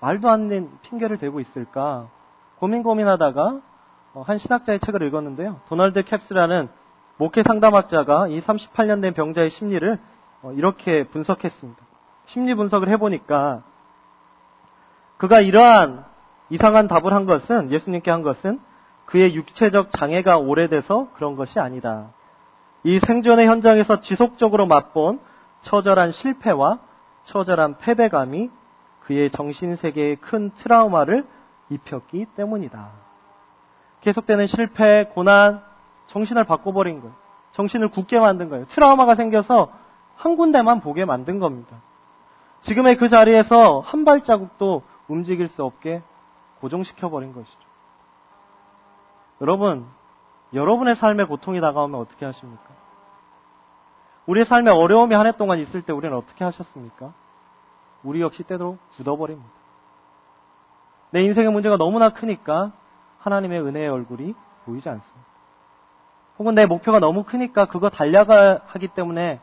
말도 0.00 0.28
안 0.28 0.48
되는 0.48 0.70
핑계를 0.82 1.18
대고 1.18 1.40
있을까 1.40 2.08
고민 2.58 2.82
고민하다가 2.82 3.60
어, 4.14 4.22
한 4.22 4.38
신학자의 4.38 4.78
책을 4.80 5.02
읽었는데요. 5.02 5.60
도널드 5.68 6.04
캡스라는 6.04 6.68
목회 7.16 7.42
상담학자가 7.42 8.28
이 8.28 8.40
38년 8.40 9.00
된 9.00 9.14
병자의 9.14 9.50
심리를 9.50 9.94
어, 9.94 9.98
이렇게 10.54 11.04
분석했습니다. 11.04 11.82
심리 12.26 12.54
분석을 12.54 12.88
해보니까 12.88 13.62
그가 15.16 15.40
이러한 15.40 16.04
이상한 16.50 16.88
답을 16.88 17.12
한 17.12 17.26
것은 17.26 17.70
예수님께 17.70 18.10
한 18.10 18.22
것은 18.22 18.60
그의 19.06 19.34
육체적 19.34 19.90
장애가 19.92 20.38
오래돼서 20.38 21.08
그런 21.14 21.36
것이 21.36 21.58
아니다. 21.58 22.10
이 22.84 22.98
생존의 22.98 23.46
현장에서 23.46 24.00
지속적으로 24.00 24.66
맛본 24.66 25.20
처절한 25.62 26.10
실패와 26.10 26.80
처절한 27.24 27.78
패배감이 27.78 28.50
그의 29.00 29.30
정신세계에 29.30 30.16
큰 30.16 30.50
트라우마를 30.56 31.26
입혔기 31.70 32.26
때문이다. 32.36 32.90
계속되는 34.00 34.46
실패, 34.46 35.04
고난, 35.14 35.62
정신을 36.08 36.44
바꿔버린 36.44 37.00
거예요. 37.00 37.14
정신을 37.52 37.88
굳게 37.90 38.18
만든 38.18 38.48
거예요. 38.48 38.66
트라우마가 38.66 39.14
생겨서 39.14 39.70
한 40.22 40.36
군데만 40.36 40.80
보게 40.80 41.04
만든 41.04 41.40
겁니다. 41.40 41.78
지금의 42.60 42.96
그 42.96 43.08
자리에서 43.08 43.80
한 43.80 44.04
발자국도 44.04 44.84
움직일 45.08 45.48
수 45.48 45.64
없게 45.64 46.00
고정시켜버린 46.60 47.32
것이죠. 47.32 47.58
여러분, 49.40 49.84
여러분의 50.54 50.94
삶에 50.94 51.24
고통이 51.24 51.60
다가오면 51.60 51.98
어떻게 51.98 52.24
하십니까? 52.24 52.62
우리의 54.26 54.44
삶에 54.44 54.70
어려움이 54.70 55.12
한 55.12 55.26
해 55.26 55.32
동안 55.32 55.58
있을 55.58 55.82
때 55.82 55.92
우리는 55.92 56.16
어떻게 56.16 56.44
하셨습니까? 56.44 57.12
우리 58.04 58.20
역시 58.20 58.44
때로 58.44 58.78
굳어버립니다. 58.94 59.50
내 61.10 61.22
인생의 61.22 61.50
문제가 61.50 61.76
너무나 61.76 62.10
크니까 62.10 62.70
하나님의 63.18 63.60
은혜의 63.60 63.88
얼굴이 63.88 64.36
보이지 64.66 64.88
않습니다. 64.88 65.30
혹은 66.38 66.54
내 66.54 66.66
목표가 66.66 67.00
너무 67.00 67.24
크니까 67.24 67.64
그거 67.64 67.90
달려가 67.90 68.60
하기 68.66 68.86
때문에 68.86 69.40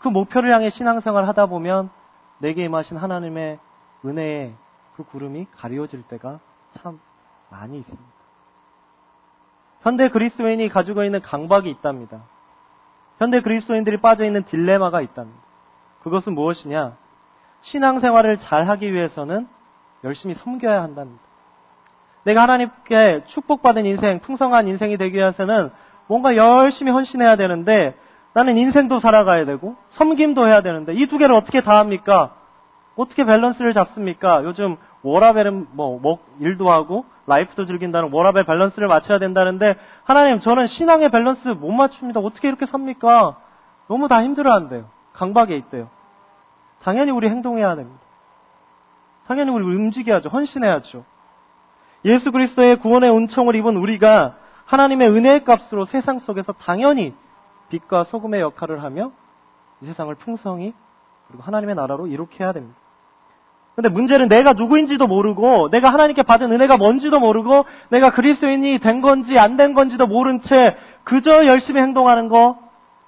그 0.00 0.08
목표를 0.08 0.52
향해 0.52 0.70
신앙생활 0.70 1.26
하다 1.26 1.46
보면 1.46 1.90
내게 2.38 2.64
임하신 2.64 2.96
하나님의 2.96 3.58
은혜의 4.04 4.54
그 4.96 5.04
구름이 5.04 5.46
가리워질 5.56 6.02
때가 6.02 6.40
참 6.72 7.00
많이 7.50 7.78
있습니다. 7.78 8.08
현대 9.82 10.08
그리스도인이 10.08 10.68
가지고 10.68 11.04
있는 11.04 11.20
강박이 11.20 11.70
있답니다. 11.70 12.22
현대 13.18 13.40
그리스도인들이 13.40 14.00
빠져 14.00 14.24
있는 14.24 14.44
딜레마가 14.44 15.00
있답니다. 15.00 15.40
그것은 16.02 16.34
무엇이냐? 16.34 16.96
신앙생활을 17.62 18.38
잘 18.38 18.68
하기 18.68 18.92
위해서는 18.92 19.48
열심히 20.04 20.34
섬겨야 20.34 20.82
한답니다. 20.82 21.22
내가 22.24 22.42
하나님께 22.42 23.24
축복받은 23.26 23.86
인생, 23.86 24.20
풍성한 24.20 24.68
인생이 24.68 24.96
되기 24.96 25.16
위해서는 25.16 25.70
뭔가 26.06 26.36
열심히 26.36 26.92
헌신해야 26.92 27.36
되는데 27.36 27.96
나는 28.34 28.56
인생도 28.56 29.00
살아가야 29.00 29.44
되고 29.44 29.76
섬김도 29.90 30.46
해야 30.46 30.62
되는데 30.62 30.94
이 30.94 31.06
두 31.06 31.18
개를 31.18 31.34
어떻게 31.34 31.60
다 31.60 31.78
합니까? 31.78 32.34
어떻게 32.96 33.24
밸런스를 33.24 33.72
잡습니까? 33.74 34.42
요즘 34.44 34.76
워라밸은 35.02 35.68
뭐, 35.72 35.98
뭐 36.00 36.18
일도 36.40 36.70
하고 36.70 37.04
life도 37.26 37.64
즐긴다는 37.64 38.10
워라밸 38.12 38.44
밸런스를 38.44 38.88
맞춰야 38.88 39.18
된다는데 39.18 39.76
하나님 40.04 40.40
저는 40.40 40.66
신앙의 40.66 41.10
밸런스 41.10 41.48
못 41.48 41.70
맞춥니다. 41.70 42.20
어떻게 42.20 42.48
이렇게 42.48 42.66
삽니까? 42.66 43.36
너무 43.88 44.08
다 44.08 44.22
힘들어한대요. 44.22 44.88
강박에 45.12 45.56
있대요. 45.56 45.88
당연히 46.82 47.10
우리 47.10 47.28
행동해야 47.28 47.76
됩니다. 47.76 48.00
당연히 49.26 49.50
우리 49.50 49.64
움직여야죠. 49.64 50.28
헌신해야죠. 50.30 51.04
예수 52.04 52.32
그리스도의 52.32 52.78
구원의 52.78 53.10
은총을 53.10 53.54
입은 53.56 53.76
우리가 53.76 54.36
하나님의 54.64 55.08
은혜의 55.10 55.44
값으로 55.44 55.84
세상 55.84 56.18
속에서 56.18 56.52
당연히 56.52 57.14
빛과 57.70 58.04
소금의 58.04 58.40
역할을 58.40 58.82
하며 58.82 59.12
이 59.80 59.86
세상을 59.86 60.14
풍성히 60.16 60.74
그리고 61.28 61.42
하나님의 61.42 61.74
나라로 61.74 62.06
이룩 62.06 62.40
해야 62.40 62.52
됩니다. 62.52 62.78
근데 63.74 63.90
문제는 63.90 64.26
내가 64.26 64.54
누구인지도 64.54 65.06
모르고 65.06 65.70
내가 65.70 65.92
하나님께 65.92 66.24
받은 66.24 66.50
은혜가 66.50 66.78
뭔지도 66.78 67.20
모르고 67.20 67.64
내가 67.90 68.10
그리스도인이 68.10 68.80
된 68.80 69.00
건지 69.00 69.38
안 69.38 69.56
된 69.56 69.72
건지도 69.72 70.06
모른 70.08 70.40
채 70.40 70.76
그저 71.04 71.46
열심히 71.46 71.80
행동하는 71.80 72.28
거 72.28 72.58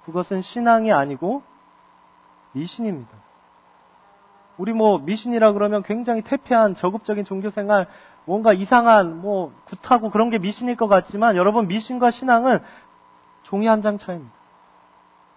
그것은 0.05 0.42
신앙이 0.42 0.92
아니고 0.92 1.42
미신입니다. 2.53 3.11
우리 4.59 4.73
뭐 4.73 4.99
미신이라 4.99 5.53
그러면 5.53 5.83
굉장히 5.83 6.23
태폐한 6.23 6.75
저급적인 6.75 7.25
종교 7.25 7.51
생활 7.51 7.88
뭔가 8.25 8.53
이상한 8.53 9.20
뭐 9.20 9.53
굿하고 9.64 10.11
그런 10.11 10.31
게 10.31 10.38
미신일 10.38 10.77
것 10.77 10.87
같지만 10.87 11.35
여러분 11.35 11.66
미신과 11.66 12.11
신앙은 12.12 12.61
종이 13.42 13.66
한 13.66 13.81
장 13.81 13.99
차이입니다. 13.99 14.39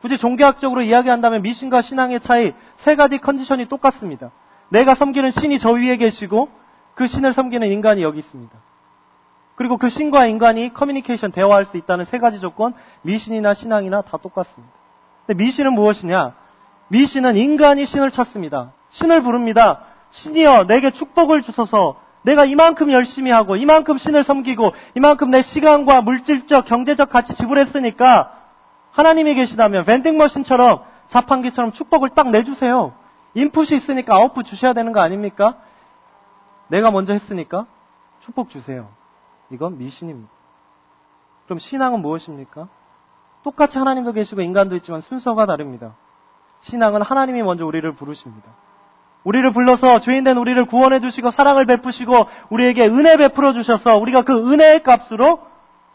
굳이 0.04 0.18
종교학적으로 0.18 0.82
이야기한다면 0.82 1.44
미신과 1.44 1.82
신앙의 1.82 2.20
차이 2.20 2.52
세 2.76 2.98
가지 2.98 3.20
컨디션이 3.20 3.70
똑같습니다. 3.70 4.32
내가 4.68 4.96
섬기는 4.96 5.32
신이 5.32 5.60
저 5.60 5.72
위에 5.72 5.96
계시고 5.96 6.50
그 6.94 7.08
신을 7.08 7.32
섬기는 7.32 7.66
인간이 7.70 8.04
여기 8.04 8.20
있습니다. 8.20 8.54
그리고 9.56 9.78
그 9.78 9.88
신과 9.88 10.26
인간이 10.26 10.74
커뮤니케이션 10.74 11.32
대화할 11.32 11.64
수 11.68 11.78
있다는 11.78 12.04
세 12.04 12.18
가지 12.18 12.42
조건 12.42 12.74
미신이나 13.04 13.54
신앙이나 13.54 14.02
다 14.02 14.18
똑같습니다. 14.18 14.74
근데 15.26 15.42
미신은 15.42 15.72
무엇이냐? 15.72 16.34
미신은 16.90 17.38
인간이 17.38 17.86
신을 17.86 18.12
찾습니다. 18.12 18.74
신을 18.90 19.22
부릅니다. 19.22 19.86
신이여 20.12 20.66
내게 20.66 20.92
축복을 20.92 21.44
주소서 21.44 21.96
내가 22.24 22.44
이만큼 22.44 22.92
열심히 22.92 23.32
하고 23.32 23.56
이만큼 23.56 23.98
신을 23.98 24.26
섬기고 24.26 24.74
이만큼 24.96 25.30
내 25.30 25.42
시간과 25.42 26.02
물질적 26.02 26.66
경제적 26.66 27.10
가치 27.10 27.36
지불했으니까 27.36 28.43
하나님이 28.94 29.36
계시다면 29.36 29.86
밴딩머신처럼 29.86 30.84
자판기처럼 31.10 31.72
축복을 31.74 32.10
딱 32.10 32.30
내주세요. 32.30 32.94
인풋이 33.34 33.76
있으니까 33.76 34.16
아웃풋 34.16 34.46
주셔야 34.46 34.74
되는 34.74 34.92
거 34.92 35.02
아닙니까? 35.02 35.58
내가 36.68 36.92
먼저 36.92 37.14
했으니까 37.14 37.66
축복 38.22 38.50
주세요. 38.50 38.90
이건 39.50 39.78
미신입니다. 39.78 40.32
그럼 41.46 41.60
신앙은 41.60 42.02
무엇입니까? 42.02 42.68
똑같이 43.44 43.78
하나님도 43.78 44.14
계시고 44.14 44.42
인간도 44.42 44.76
있지만 44.78 45.02
순서가 45.02 45.46
다릅니다. 45.46 45.96
신앙은 46.62 47.02
하나님이 47.02 47.44
먼저 47.44 47.66
우리를 47.66 47.92
부르십니다. 47.94 48.50
우리를 49.24 49.52
불러서 49.52 50.00
죄인된 50.00 50.38
우리를 50.38 50.64
구원해 50.66 51.00
주시고 51.00 51.32
사랑을 51.32 51.66
베푸시고 51.66 52.28
우리에게 52.50 52.88
은혜 52.88 53.18
베풀어 53.18 53.54
주셔서 53.54 53.98
우리가 53.98 54.24
그 54.24 54.52
은혜의 54.52 54.84
값으로 54.84 55.40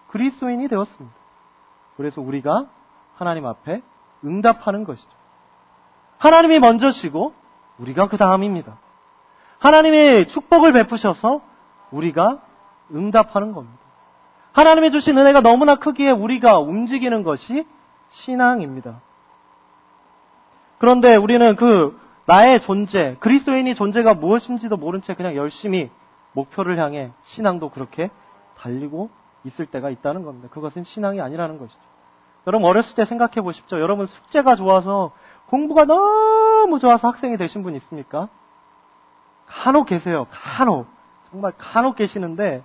그리스도인이 0.08 0.66
되었습니다. 0.68 1.16
그래서 1.96 2.20
우리가 2.20 2.66
하나님 3.18 3.46
앞에 3.46 3.82
응답하는 4.24 4.84
것이죠. 4.84 5.10
하나님이 6.18 6.60
먼저시고 6.60 7.34
우리가 7.78 8.08
그 8.08 8.16
다음입니다. 8.16 8.78
하나님이 9.58 10.28
축복을 10.28 10.72
베푸셔서 10.72 11.40
우리가 11.90 12.40
응답하는 12.94 13.52
겁니다. 13.52 13.78
하나님이 14.52 14.92
주신 14.92 15.18
은혜가 15.18 15.40
너무나 15.40 15.76
크기에 15.76 16.10
우리가 16.10 16.58
움직이는 16.58 17.22
것이 17.22 17.66
신앙입니다. 18.10 19.00
그런데 20.78 21.16
우리는 21.16 21.56
그 21.56 22.00
나의 22.26 22.60
존재, 22.60 23.16
그리스도인이 23.20 23.74
존재가 23.74 24.14
무엇인지도 24.14 24.76
모른 24.76 25.02
채 25.02 25.14
그냥 25.14 25.34
열심히 25.34 25.90
목표를 26.32 26.78
향해 26.78 27.10
신앙도 27.24 27.70
그렇게 27.70 28.10
달리고 28.56 29.10
있을 29.44 29.66
때가 29.66 29.90
있다는 29.90 30.22
겁니다. 30.22 30.48
그것은 30.50 30.84
신앙이 30.84 31.20
아니라는 31.20 31.58
것이죠. 31.58 31.80
여러분 32.48 32.66
어렸을 32.66 32.94
때 32.94 33.04
생각해 33.04 33.42
보십시오. 33.42 33.78
여러분 33.78 34.06
숙제가 34.06 34.56
좋아서 34.56 35.12
공부가 35.48 35.84
너무 35.84 36.78
좋아서 36.80 37.08
학생이 37.08 37.36
되신 37.36 37.62
분 37.62 37.74
있습니까? 37.74 38.30
간혹 39.46 39.86
계세요. 39.86 40.26
간혹. 40.30 40.86
정말 41.30 41.52
간혹 41.58 41.96
계시는데 41.96 42.64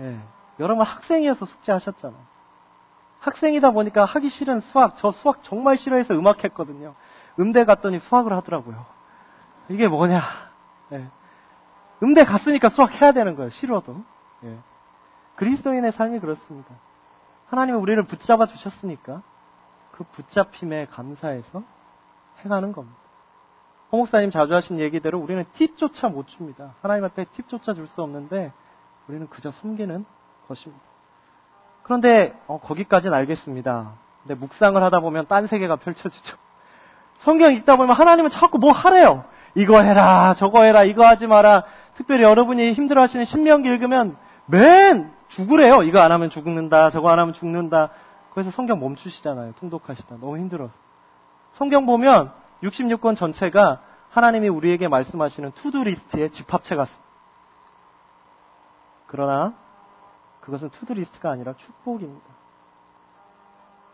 예, 0.00 0.20
여러분 0.60 0.86
학생이어서 0.86 1.44
숙제하셨잖아요. 1.44 2.18
학생이다 3.20 3.72
보니까 3.72 4.06
하기 4.06 4.30
싫은 4.30 4.60
수학, 4.60 4.96
저 4.96 5.12
수학 5.12 5.42
정말 5.42 5.76
싫어해서 5.76 6.14
음악 6.14 6.42
했거든요. 6.44 6.94
음대 7.38 7.66
갔더니 7.66 7.98
수학을 7.98 8.32
하더라고요. 8.32 8.86
이게 9.68 9.88
뭐냐. 9.88 10.22
예. 10.92 11.06
음대 12.02 12.24
갔으니까 12.24 12.70
수학 12.70 12.98
해야 13.02 13.12
되는 13.12 13.36
거예요. 13.36 13.50
싫어도. 13.50 14.02
예. 14.44 14.56
그리스도인의 15.34 15.92
삶이 15.92 16.20
그렇습니다. 16.20 16.70
하나님은 17.48 17.80
우리를 17.80 18.02
붙잡아 18.04 18.46
주셨으니까 18.46 19.22
그 19.92 20.04
붙잡힘에 20.04 20.86
감사해서 20.86 21.62
행하는 22.44 22.72
겁니다. 22.72 22.98
홍 23.92 24.00
목사님 24.00 24.30
자주 24.30 24.54
하신 24.54 24.80
얘기대로 24.80 25.18
우리는 25.18 25.44
팁조차 25.54 26.08
못 26.08 26.26
줍니다. 26.26 26.74
하나님 26.82 27.04
앞에 27.04 27.24
팁조차 27.32 27.72
줄 27.72 27.86
수 27.86 28.02
없는데 28.02 28.52
우리는 29.08 29.28
그저 29.28 29.50
섬기는 29.52 30.04
것입니다. 30.48 30.84
그런데 31.84 32.38
어, 32.48 32.58
거기까지는 32.58 33.16
알겠습니다. 33.16 33.92
근데 34.22 34.34
묵상을 34.34 34.82
하다 34.82 35.00
보면 35.00 35.26
딴 35.28 35.46
세계가 35.46 35.76
펼쳐지죠. 35.76 36.36
성경 37.18 37.54
읽다 37.54 37.76
보면 37.76 37.94
하나님은 37.94 38.30
자꾸 38.30 38.58
뭐 38.58 38.72
하래요. 38.72 39.24
이거 39.54 39.80
해라, 39.80 40.34
저거 40.36 40.64
해라, 40.64 40.82
이거 40.84 41.06
하지 41.06 41.26
마라. 41.26 41.64
특별히 41.94 42.24
여러분이 42.24 42.72
힘들어 42.72 43.02
하시는 43.02 43.24
신명기 43.24 43.68
읽으면 43.68 44.16
맨 44.46 45.15
죽으래요. 45.28 45.82
이거 45.82 46.00
안 46.00 46.12
하면 46.12 46.30
죽는다, 46.30 46.90
저거 46.90 47.10
안 47.10 47.18
하면 47.18 47.34
죽는다. 47.34 47.90
그래서 48.32 48.50
성경 48.50 48.80
멈추시잖아요. 48.80 49.52
통독하시다. 49.54 50.16
너무 50.20 50.38
힘들어서. 50.38 50.72
성경 51.52 51.86
보면 51.86 52.32
66권 52.62 53.16
전체가 53.16 53.80
하나님이 54.10 54.48
우리에게 54.48 54.88
말씀하시는 54.88 55.52
to-do 55.52 55.84
list의 55.84 56.30
집합체 56.30 56.76
같습니다. 56.76 57.06
그러나 59.06 59.54
그것은 60.40 60.70
to-do 60.70 60.94
list가 60.94 61.30
아니라 61.30 61.54
축복입니다. 61.54 62.26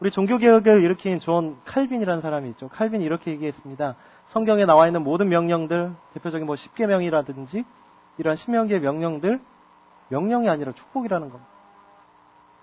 우리 0.00 0.10
종교개혁을 0.10 0.82
일으킨 0.82 1.20
존 1.20 1.60
칼빈이라는 1.64 2.20
사람이 2.20 2.48
있죠. 2.50 2.68
칼빈이 2.68 3.04
이렇게 3.04 3.30
얘기했습니다. 3.30 3.94
성경에 4.26 4.64
나와 4.66 4.88
있는 4.88 5.04
모든 5.04 5.28
명령들, 5.28 5.92
대표적인 6.14 6.46
뭐 6.46 6.56
10계명이라든지 6.56 7.64
이러한 8.18 8.36
신명기의 8.36 8.80
명령들, 8.80 9.40
명령이 10.08 10.48
아니라 10.48 10.72
축복이라는 10.72 11.30
겁니다. 11.30 11.50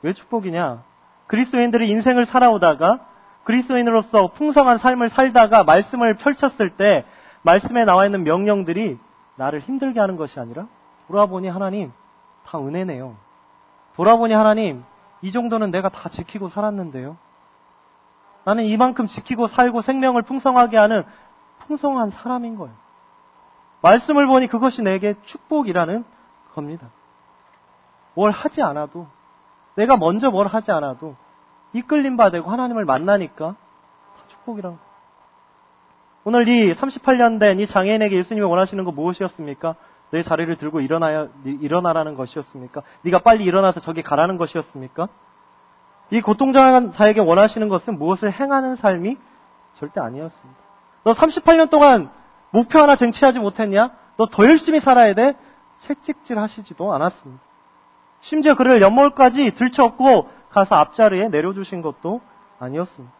왜 0.01 0.13
축복이냐? 0.13 0.83
그리스도인들이 1.27 1.89
인생을 1.89 2.25
살아오다가 2.25 3.05
그리스도인으로서 3.43 4.29
풍성한 4.33 4.77
삶을 4.77 5.09
살다가 5.09 5.63
말씀을 5.63 6.15
펼쳤을 6.15 6.71
때 6.71 7.05
말씀에 7.41 7.85
나와 7.85 8.05
있는 8.05 8.23
명령들이 8.23 8.97
나를 9.35 9.59
힘들게 9.59 9.99
하는 9.99 10.17
것이 10.17 10.39
아니라 10.39 10.67
돌아보니 11.07 11.47
하나님 11.47 11.91
다 12.45 12.59
은혜네요. 12.59 13.15
돌아보니 13.95 14.33
하나님, 14.33 14.83
이 15.21 15.31
정도는 15.31 15.71
내가 15.71 15.89
다 15.89 16.09
지키고 16.09 16.47
살았는데요. 16.47 17.17
나는 18.45 18.63
이만큼 18.63 19.07
지키고 19.07 19.47
살고 19.47 19.81
생명을 19.81 20.21
풍성하게 20.23 20.77
하는 20.77 21.03
풍성한 21.59 22.09
사람인 22.09 22.57
거예요. 22.57 22.73
말씀을 23.81 24.27
보니 24.27 24.47
그것이 24.47 24.81
내게 24.81 25.15
축복이라는 25.23 26.03
겁니다. 26.53 26.89
뭘 28.19 28.31
하지 28.31 28.61
않아도, 28.61 29.07
내가 29.75 29.95
먼저 29.95 30.29
뭘 30.29 30.47
하지 30.47 30.71
않아도, 30.73 31.15
이끌림 31.71 32.17
받고 32.17 32.51
하나님을 32.51 32.83
만나니까 32.83 33.51
다 33.51 34.23
축복이란 34.27 34.73
거예요. 34.73 34.89
오늘 36.25 36.49
이 36.49 36.73
38년 36.73 37.39
된 37.39 37.59
이 37.61 37.65
장애인에게 37.65 38.17
예수님이 38.17 38.45
원하시는 38.45 38.83
거 38.83 38.91
무엇이었습니까? 38.91 39.75
내 40.11 40.21
자리를 40.21 40.53
들고 40.57 40.81
일어나야, 40.81 41.29
일어나라는 41.45 42.15
것이었습니까? 42.15 42.81
네가 43.03 43.19
빨리 43.19 43.45
일어나서 43.45 43.79
저기 43.79 44.01
가라는 44.01 44.35
것이었습니까? 44.37 45.07
이 46.11 46.19
고통당한 46.19 46.91
자에게 46.91 47.21
원하시는 47.21 47.69
것은 47.69 47.97
무엇을 47.97 48.33
행하는 48.33 48.75
삶이 48.75 49.17
절대 49.75 50.01
아니었습니다. 50.01 50.59
너 51.05 51.13
38년 51.13 51.69
동안 51.69 52.09
목표 52.51 52.79
하나 52.79 52.97
쟁취하지 52.97 53.39
못했냐? 53.39 53.91
너 54.17 54.25
더 54.25 54.43
열심히 54.43 54.81
살아야 54.81 55.13
돼? 55.13 55.37
채찍질 55.79 56.37
하시지도 56.37 56.93
않았습니다. 56.93 57.48
심지어 58.21 58.55
그를 58.55 58.81
연mol까지 58.81 59.51
들쳤고 59.55 60.29
가서 60.49 60.75
앞자리에 60.75 61.29
내려주신 61.29 61.81
것도 61.81 62.21
아니었습니다. 62.59 63.13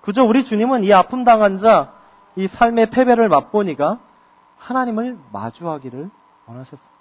그저 0.00 0.24
우리 0.24 0.44
주님은 0.44 0.84
이 0.84 0.92
아픔 0.92 1.24
당한 1.24 1.58
자, 1.58 1.92
이 2.36 2.48
삶의 2.48 2.90
패배를 2.90 3.28
맛보니까 3.28 4.00
하나님을 4.58 5.18
마주하기를 5.32 6.10
원하셨습니다. 6.46 6.92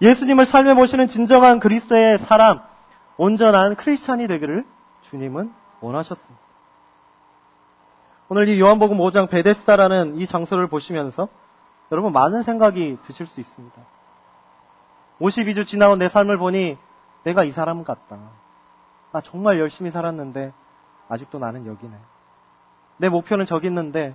예수님을 0.00 0.46
삶에 0.46 0.74
모시는 0.74 1.08
진정한 1.08 1.60
그리스도의 1.60 2.18
사람, 2.18 2.60
온전한 3.16 3.76
크리스찬이 3.76 4.26
되기를 4.26 4.64
주님은 5.02 5.52
원하셨습니다. 5.80 6.42
오늘 8.28 8.48
이 8.48 8.58
요한복음 8.58 8.98
5장 8.98 9.28
베데스다라는 9.28 10.16
이 10.16 10.26
장소를 10.26 10.66
보시면서 10.66 11.28
여러분 11.90 12.12
많은 12.12 12.42
생각이 12.42 12.98
드실 13.04 13.26
수 13.26 13.40
있습니다. 13.40 13.76
52주 15.22 15.66
지나온 15.66 15.98
내 15.98 16.08
삶을 16.08 16.36
보니 16.36 16.76
내가 17.22 17.44
이 17.44 17.52
사람 17.52 17.84
같다. 17.84 18.18
나 19.12 19.20
정말 19.20 19.58
열심히 19.60 19.90
살았는데 19.90 20.52
아직도 21.08 21.38
나는 21.38 21.66
여기네. 21.66 21.96
내 22.96 23.08
목표는 23.08 23.46
저기 23.46 23.68
있는데 23.68 24.14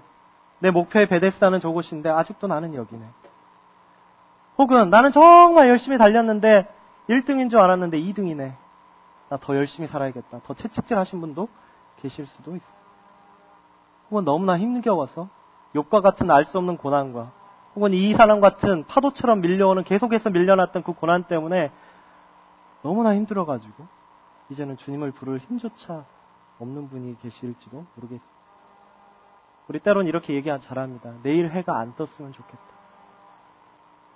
내 0.60 0.70
목표의 0.72 1.08
베데스다는 1.08 1.60
저곳인데 1.62 2.10
아직도 2.10 2.48
나는 2.48 2.74
여기네. 2.74 3.06
혹은 4.58 4.90
나는 4.90 5.12
정말 5.12 5.70
열심히 5.70 5.98
달렸는데 5.98 6.68
1등인 7.10 7.50
줄 7.50 7.60
알았는데 7.60 8.00
2등이네. 8.00 8.54
나 9.30 9.38
더 9.38 9.56
열심히 9.56 9.88
살아야겠다. 9.88 10.40
더 10.46 10.54
채찍질 10.54 10.98
하신 10.98 11.22
분도 11.22 11.48
계실 11.98 12.26
수도 12.26 12.56
있습니다. 12.56 12.78
혹은 14.10 14.26
너무나 14.26 14.58
힘겨워서 14.58 15.30
욕과 15.76 16.02
같은 16.02 16.32
알 16.32 16.44
수 16.46 16.58
없는 16.58 16.78
고난과 16.78 17.32
혹은 17.78 17.94
이 17.94 18.12
사람 18.16 18.42
같은 18.42 18.86
파도처럼 18.88 19.40
밀려오는 19.42 19.84
계속해서 19.84 20.32
밀려났던 20.32 20.82
그 20.82 20.94
고난 20.94 21.26
때문에 21.26 21.72
너무나 22.82 23.14
힘들어가지고 23.14 23.86
이제는 24.50 24.78
주님을 24.78 25.12
부를 25.12 25.38
힘조차 25.38 26.04
없는 26.58 26.90
분이 26.90 27.20
계실지도 27.20 27.86
모르겠습니다. 27.94 28.38
우리 29.68 29.78
때론 29.78 30.08
이렇게 30.08 30.34
얘기 30.34 30.50
잘합니다. 30.60 31.14
내일 31.22 31.52
해가 31.52 31.78
안 31.78 31.96
떴으면 31.96 32.34
좋겠다. 32.34 32.64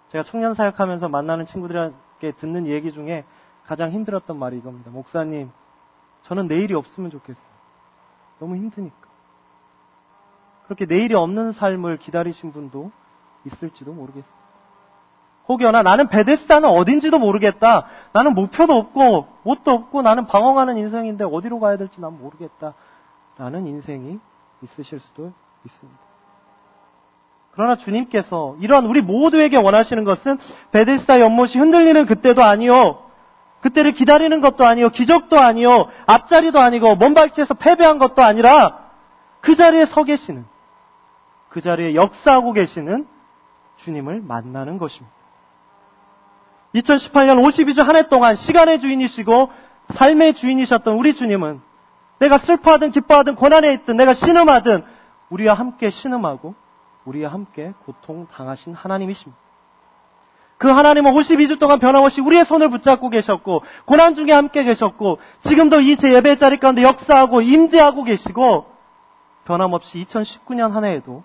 제가 0.08 0.24
청년 0.24 0.56
사역하면서 0.56 1.10
만나는 1.10 1.46
친구들에게 1.46 2.32
듣는 2.38 2.66
얘기 2.66 2.92
중에 2.92 3.26
가장 3.64 3.92
힘들었던 3.92 4.40
말이 4.40 4.58
이겁니다. 4.58 4.90
목사님, 4.90 5.52
저는 6.24 6.48
내일이 6.48 6.74
없으면 6.74 7.12
좋겠어요. 7.12 7.46
너무 8.40 8.56
힘드니까. 8.56 9.08
그렇게 10.66 10.88
내일이 10.88 11.14
없는 11.14 11.52
삶을 11.52 11.98
기다리신 11.98 12.54
분도 12.54 12.92
있을지도 13.46 13.94
모르겠어요. 13.94 14.42
혹여나 15.48 15.84
나는 15.84 16.08
베데스다는 16.08 16.70
어딘지도 16.70 17.20
모르겠다. 17.20 17.88
나는 18.14 18.34
목표도 18.34 18.74
없고 18.74 19.28
옷도 19.44 19.72
없고 19.72 20.02
나는 20.02 20.28
방황하는 20.28 20.78
인생인데 20.78 21.26
어디로 21.26 21.60
가야 21.60 21.78
될지 21.78 22.00
난 22.00 22.18
모르겠다. 22.18 22.74
라는 23.38 23.68
인생이 23.68 24.20
있으실 24.62 25.00
수도 25.00 25.34
있습니다. 25.66 26.00
그러나 27.54 27.76
주님께서 27.76 28.56
이러한 28.62 28.86
우리 28.86 29.02
모두에게 29.02 29.58
원하시는 29.58 30.04
것은 30.04 30.38
베데스다 30.72 31.20
연못이 31.20 31.60
흔들리는 31.60 32.06
그때도 32.06 32.44
아니요. 32.44 33.04
그때를 33.62 33.92
기다리는 33.92 34.42
것도 34.42 34.66
아니요. 34.66 34.90
기적도 34.90 35.38
아니요. 35.38 35.88
앞자리도 36.08 36.60
아니고 36.60 36.96
먼 36.96 37.14
발치에서 37.14 37.56
패배한 37.56 38.00
것도 38.00 38.24
아니라 38.24 38.80
그 39.42 39.56
자리에 39.56 39.86
서 39.86 40.04
계시는 40.04 40.46
그 41.50 41.62
자리에 41.62 41.96
역사하고 41.96 42.54
계시는 42.54 43.06
주님을 43.84 44.22
만나는 44.22 44.78
것입니다. 44.78 45.16
2018년 46.76 47.44
52주 47.44 47.84
한 47.84 47.96
해 47.96 48.08
동안 48.08 48.36
시간의 48.36 48.80
주인이시고 48.80 49.50
삶의 49.90 50.36
주인이셨던 50.36 50.96
우리 50.96 51.14
주님은 51.16 51.62
내가 52.20 52.38
슬퍼하든 52.38 52.92
기뻐하든 52.92 53.36
고난에 53.36 53.74
있든 53.74 53.98
내가 53.98 54.14
신음하든 54.14 54.84
우리와 55.30 55.54
함께 55.56 55.90
신음하고 55.90 56.56
우리와 57.06 57.32
함께 57.32 57.74
고통 57.86 58.28
당하신 58.28 58.74
하나님이십니다. 58.74 59.40
그 60.58 60.70
하나님은 60.70 61.12
52주 61.14 61.60
동안 61.60 61.80
변함없이 61.80 62.22
우리의 62.22 62.46
손을 62.46 62.70
붙잡고 62.70 63.10
계셨고 63.10 63.64
고난 63.86 64.14
중에 64.14 64.32
함께 64.32 64.64
계셨고 64.64 65.18
지금도 65.42 65.82
이 65.82 65.98
제 65.98 66.14
예배 66.14 66.36
자리 66.38 66.58
가운데 66.58 66.84
역사하고 66.84 67.42
임재하고 67.42 68.04
계시고 68.04 68.68
변함없이 69.46 70.06
2019년 70.06 70.72
한 70.72 70.86
해에도 70.86 71.24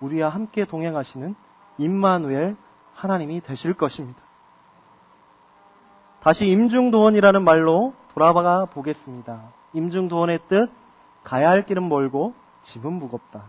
우리와 0.00 0.28
함께 0.28 0.66
동행하시는 0.66 1.34
임마누엘 1.78 2.56
하나님이 2.94 3.40
되실 3.40 3.74
것입니다. 3.74 4.20
다시 6.20 6.46
임중도원이라는 6.46 7.42
말로 7.42 7.92
돌아가 8.14 8.64
보겠습니다. 8.66 9.42
임중도원의 9.74 10.40
뜻, 10.48 10.70
가야 11.22 11.50
할 11.50 11.66
길은 11.66 11.88
멀고 11.88 12.34
짐은 12.62 12.92
무겁다. 12.92 13.44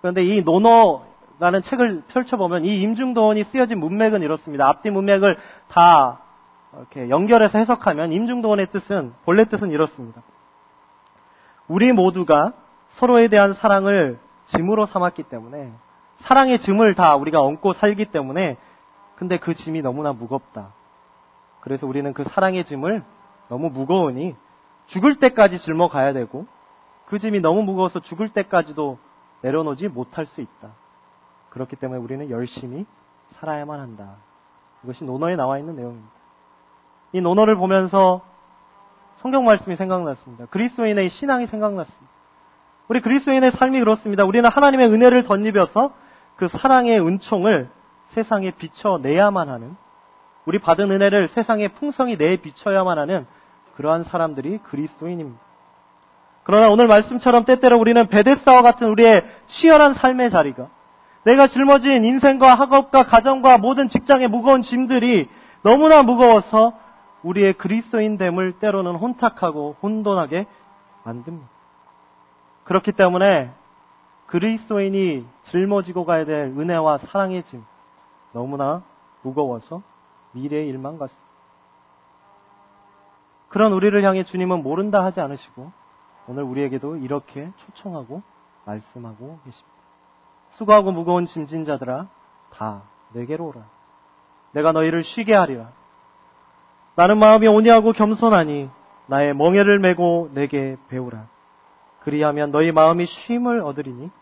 그런데 0.00 0.24
이 0.24 0.42
노노라는 0.42 1.62
책을 1.62 2.02
펼쳐보면 2.08 2.64
이 2.64 2.80
임중도원이 2.82 3.44
쓰여진 3.44 3.78
문맥은 3.78 4.22
이렇습니다. 4.22 4.68
앞뒤 4.68 4.90
문맥을 4.90 5.38
다 5.68 6.20
이렇게 6.74 7.08
연결해서 7.08 7.58
해석하면 7.58 8.12
임중도원의 8.12 8.66
뜻은, 8.66 9.14
본래 9.24 9.44
뜻은 9.46 9.70
이렇습니다. 9.70 10.22
우리 11.68 11.92
모두가 11.92 12.52
서로에 12.90 13.28
대한 13.28 13.54
사랑을 13.54 14.18
짐으로 14.46 14.86
삼았기 14.86 15.24
때문에 15.24 15.72
사랑의 16.18 16.58
짐을 16.58 16.94
다 16.94 17.16
우리가 17.16 17.40
얹고 17.40 17.74
살기 17.74 18.06
때문에 18.06 18.56
근데 19.16 19.38
그 19.38 19.54
짐이 19.54 19.82
너무나 19.82 20.12
무겁다. 20.12 20.72
그래서 21.60 21.86
우리는 21.86 22.12
그 22.12 22.24
사랑의 22.24 22.64
짐을 22.64 23.02
너무 23.48 23.70
무거우니 23.70 24.36
죽을 24.86 25.16
때까지 25.16 25.58
짊어가야 25.58 26.12
되고 26.12 26.46
그 27.06 27.18
짐이 27.18 27.40
너무 27.40 27.62
무거워서 27.62 28.00
죽을 28.00 28.28
때까지도 28.28 28.98
내려놓지 29.42 29.88
못할 29.88 30.26
수 30.26 30.40
있다. 30.40 30.70
그렇기 31.50 31.76
때문에 31.76 32.00
우리는 32.00 32.30
열심히 32.30 32.86
살아야만 33.32 33.80
한다. 33.80 34.16
이것이 34.84 35.04
논어에 35.04 35.36
나와 35.36 35.58
있는 35.58 35.76
내용입니다. 35.76 36.10
이 37.12 37.20
논어를 37.20 37.56
보면서 37.56 38.22
성경 39.16 39.44
말씀이 39.44 39.76
생각났습니다. 39.76 40.46
그리스도인의 40.46 41.08
신앙이 41.08 41.46
생각났습니다. 41.46 42.14
우리 42.88 43.00
그리스도인의 43.00 43.52
삶이 43.52 43.80
그렇습니다. 43.80 44.24
우리는 44.24 44.48
하나님의 44.48 44.88
은혜를 44.92 45.24
덧입어서 45.24 45.92
그 46.36 46.48
사랑의 46.48 47.00
은총을 47.00 47.68
세상에 48.08 48.50
비춰내야만 48.50 49.48
하는 49.48 49.76
우리 50.44 50.60
받은 50.60 50.90
은혜를 50.90 51.28
세상에 51.28 51.68
풍성히 51.68 52.16
내 52.16 52.36
비춰야만 52.36 52.98
하는 52.98 53.26
그러한 53.76 54.04
사람들이 54.04 54.58
그리스도인입니다. 54.58 55.40
그러나 56.44 56.70
오늘 56.70 56.86
말씀처럼 56.86 57.44
때때로 57.44 57.78
우리는 57.78 58.06
베데스다와 58.06 58.62
같은 58.62 58.88
우리의 58.88 59.24
치열한 59.48 59.94
삶의 59.94 60.30
자리가 60.30 60.68
내가 61.24 61.48
짊어진 61.48 62.04
인생과 62.04 62.54
학업과 62.54 63.02
가정과 63.02 63.58
모든 63.58 63.88
직장의 63.88 64.28
무거운 64.28 64.62
짐들이 64.62 65.28
너무나 65.62 66.04
무거워서 66.04 66.78
우리의 67.24 67.54
그리스도인됨을 67.54 68.60
때로는 68.60 68.94
혼탁하고 68.94 69.76
혼돈하게 69.82 70.46
만듭니다. 71.02 71.48
그렇기 72.62 72.92
때문에 72.92 73.50
그리스도인이 74.26 75.26
짊어지고 75.42 76.04
가야 76.04 76.24
될 76.24 76.46
은혜와 76.46 76.98
사랑의 76.98 77.42
짐 77.44 77.64
너무나 78.32 78.82
무거워서 79.22 79.82
미래의 80.32 80.68
일만 80.68 80.98
같습니다. 80.98 81.26
그런 83.48 83.72
우리를 83.72 84.02
향해 84.04 84.24
주님은 84.24 84.62
모른다 84.62 85.04
하지 85.04 85.20
않으시고 85.20 85.70
오늘 86.28 86.42
우리에게도 86.42 86.96
이렇게 86.96 87.50
초청하고 87.56 88.22
말씀하고 88.64 89.38
계십니다. 89.44 89.76
수고하고 90.50 90.92
무거운 90.92 91.26
짐진 91.26 91.64
자들아 91.64 92.08
다 92.52 92.82
내게로 93.12 93.46
오라. 93.46 93.62
내가 94.52 94.72
너희를 94.72 95.02
쉬게 95.02 95.34
하리라. 95.34 95.70
나는 96.96 97.18
마음이 97.18 97.46
온유하고 97.46 97.92
겸손하니 97.92 98.70
나의 99.06 99.34
멍에를 99.34 99.78
메고 99.78 100.30
내게 100.32 100.76
배우라. 100.88 101.28
그리하면 102.06 102.52
너희 102.52 102.70
마음이 102.70 103.04
쉼을 103.04 103.62
얻으리니 103.62 104.12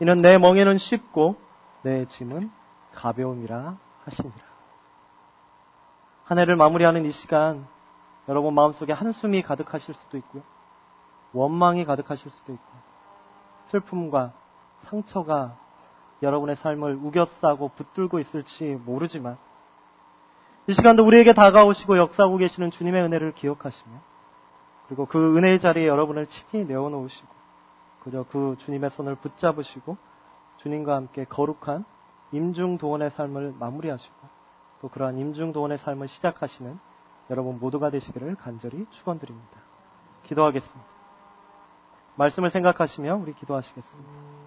이는 0.00 0.22
내 0.22 0.38
멍에는 0.38 0.78
쉽고 0.78 1.36
내 1.82 2.06
짐은 2.06 2.50
가벼움이라 2.94 3.76
하시니라. 4.04 4.38
한 6.24 6.38
해를 6.38 6.56
마무리하는 6.56 7.04
이 7.04 7.10
시간 7.10 7.66
여러분 8.30 8.54
마음속에 8.54 8.94
한숨이 8.94 9.42
가득하실 9.42 9.94
수도 9.94 10.16
있고요. 10.16 10.42
원망이 11.34 11.84
가득하실 11.84 12.30
수도 12.30 12.54
있고 12.54 12.64
슬픔과 13.66 14.32
상처가 14.84 15.54
여러분의 16.22 16.56
삶을 16.56 16.94
우겨싸고 16.94 17.72
붙들고 17.76 18.20
있을지 18.20 18.80
모르지만 18.86 19.36
이 20.66 20.72
시간도 20.72 21.04
우리에게 21.04 21.34
다가오시고 21.34 21.98
역사하고 21.98 22.38
계시는 22.38 22.70
주님의 22.70 23.02
은혜를 23.02 23.32
기억하시며 23.32 24.17
그리고 24.88 25.06
그 25.06 25.36
은혜의 25.36 25.60
자리에 25.60 25.86
여러분을 25.86 26.26
친히 26.26 26.64
내어놓으시고 26.64 27.28
그저 28.02 28.24
그 28.30 28.56
주님의 28.60 28.90
손을 28.90 29.16
붙잡으시고 29.16 29.96
주님과 30.58 30.96
함께 30.96 31.24
거룩한 31.24 31.84
임중 32.32 32.78
도원의 32.78 33.10
삶을 33.10 33.54
마무리하시고 33.58 34.14
또 34.80 34.88
그러한 34.88 35.18
임중 35.18 35.52
도원의 35.52 35.78
삶을 35.78 36.08
시작하시는 36.08 36.78
여러분 37.30 37.58
모두가 37.58 37.90
되시기를 37.90 38.36
간절히 38.36 38.86
축원드립니다. 38.90 39.60
기도하겠습니다. 40.24 40.88
말씀을 42.16 42.50
생각하시며 42.50 43.16
우리 43.16 43.34
기도하시겠습니다. 43.34 44.37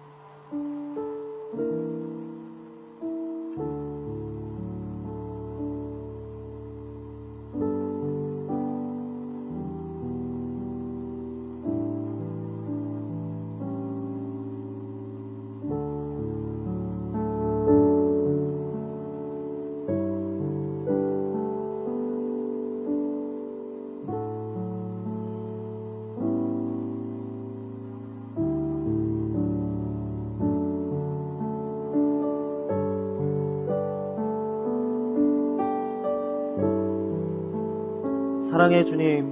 사랑의 38.62 38.86
주님, 38.86 39.26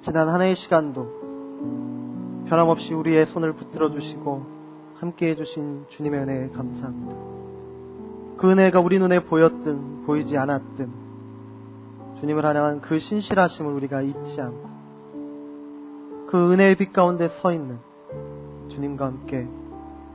지난 0.00 0.30
한 0.30 0.40
해의 0.40 0.56
시간도 0.56 2.46
변함없이 2.48 2.94
우리의 2.94 3.26
손을 3.26 3.52
붙들어 3.52 3.90
주시고 3.90 4.46
함께 4.94 5.28
해주신 5.28 5.84
주님의 5.90 6.20
은혜에 6.20 6.48
감사합니다. 6.48 7.14
그 8.38 8.50
은혜가 8.50 8.80
우리 8.80 8.98
눈에 8.98 9.22
보였든 9.22 10.06
보이지 10.06 10.38
않았든 10.38 10.90
주님을 12.20 12.46
향한 12.46 12.80
그 12.80 12.98
신실하심을 12.98 13.74
우리가 13.74 14.00
잊지 14.00 14.40
않고 14.40 14.70
그 16.28 16.52
은혜의 16.54 16.76
빛 16.76 16.94
가운데 16.94 17.28
서 17.28 17.52
있는 17.52 17.78
주님과 18.70 19.04
함께 19.04 19.46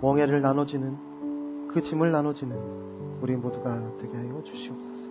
멍해를 0.02 0.42
나눠지는 0.42 1.68
그 1.68 1.84
짐을 1.84 2.12
나눠지는 2.12 2.91
우리 3.22 3.36
모두가 3.36 3.98
되게 3.98 4.16
하여 4.18 4.42
주시옵소서. 4.44 5.10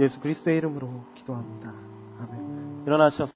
예수 0.00 0.20
그리스도의 0.20 0.56
이름으로 0.58 0.88
기도합니다. 1.14 1.72
아멘. 2.20 2.82
일어나셔서 2.86 3.26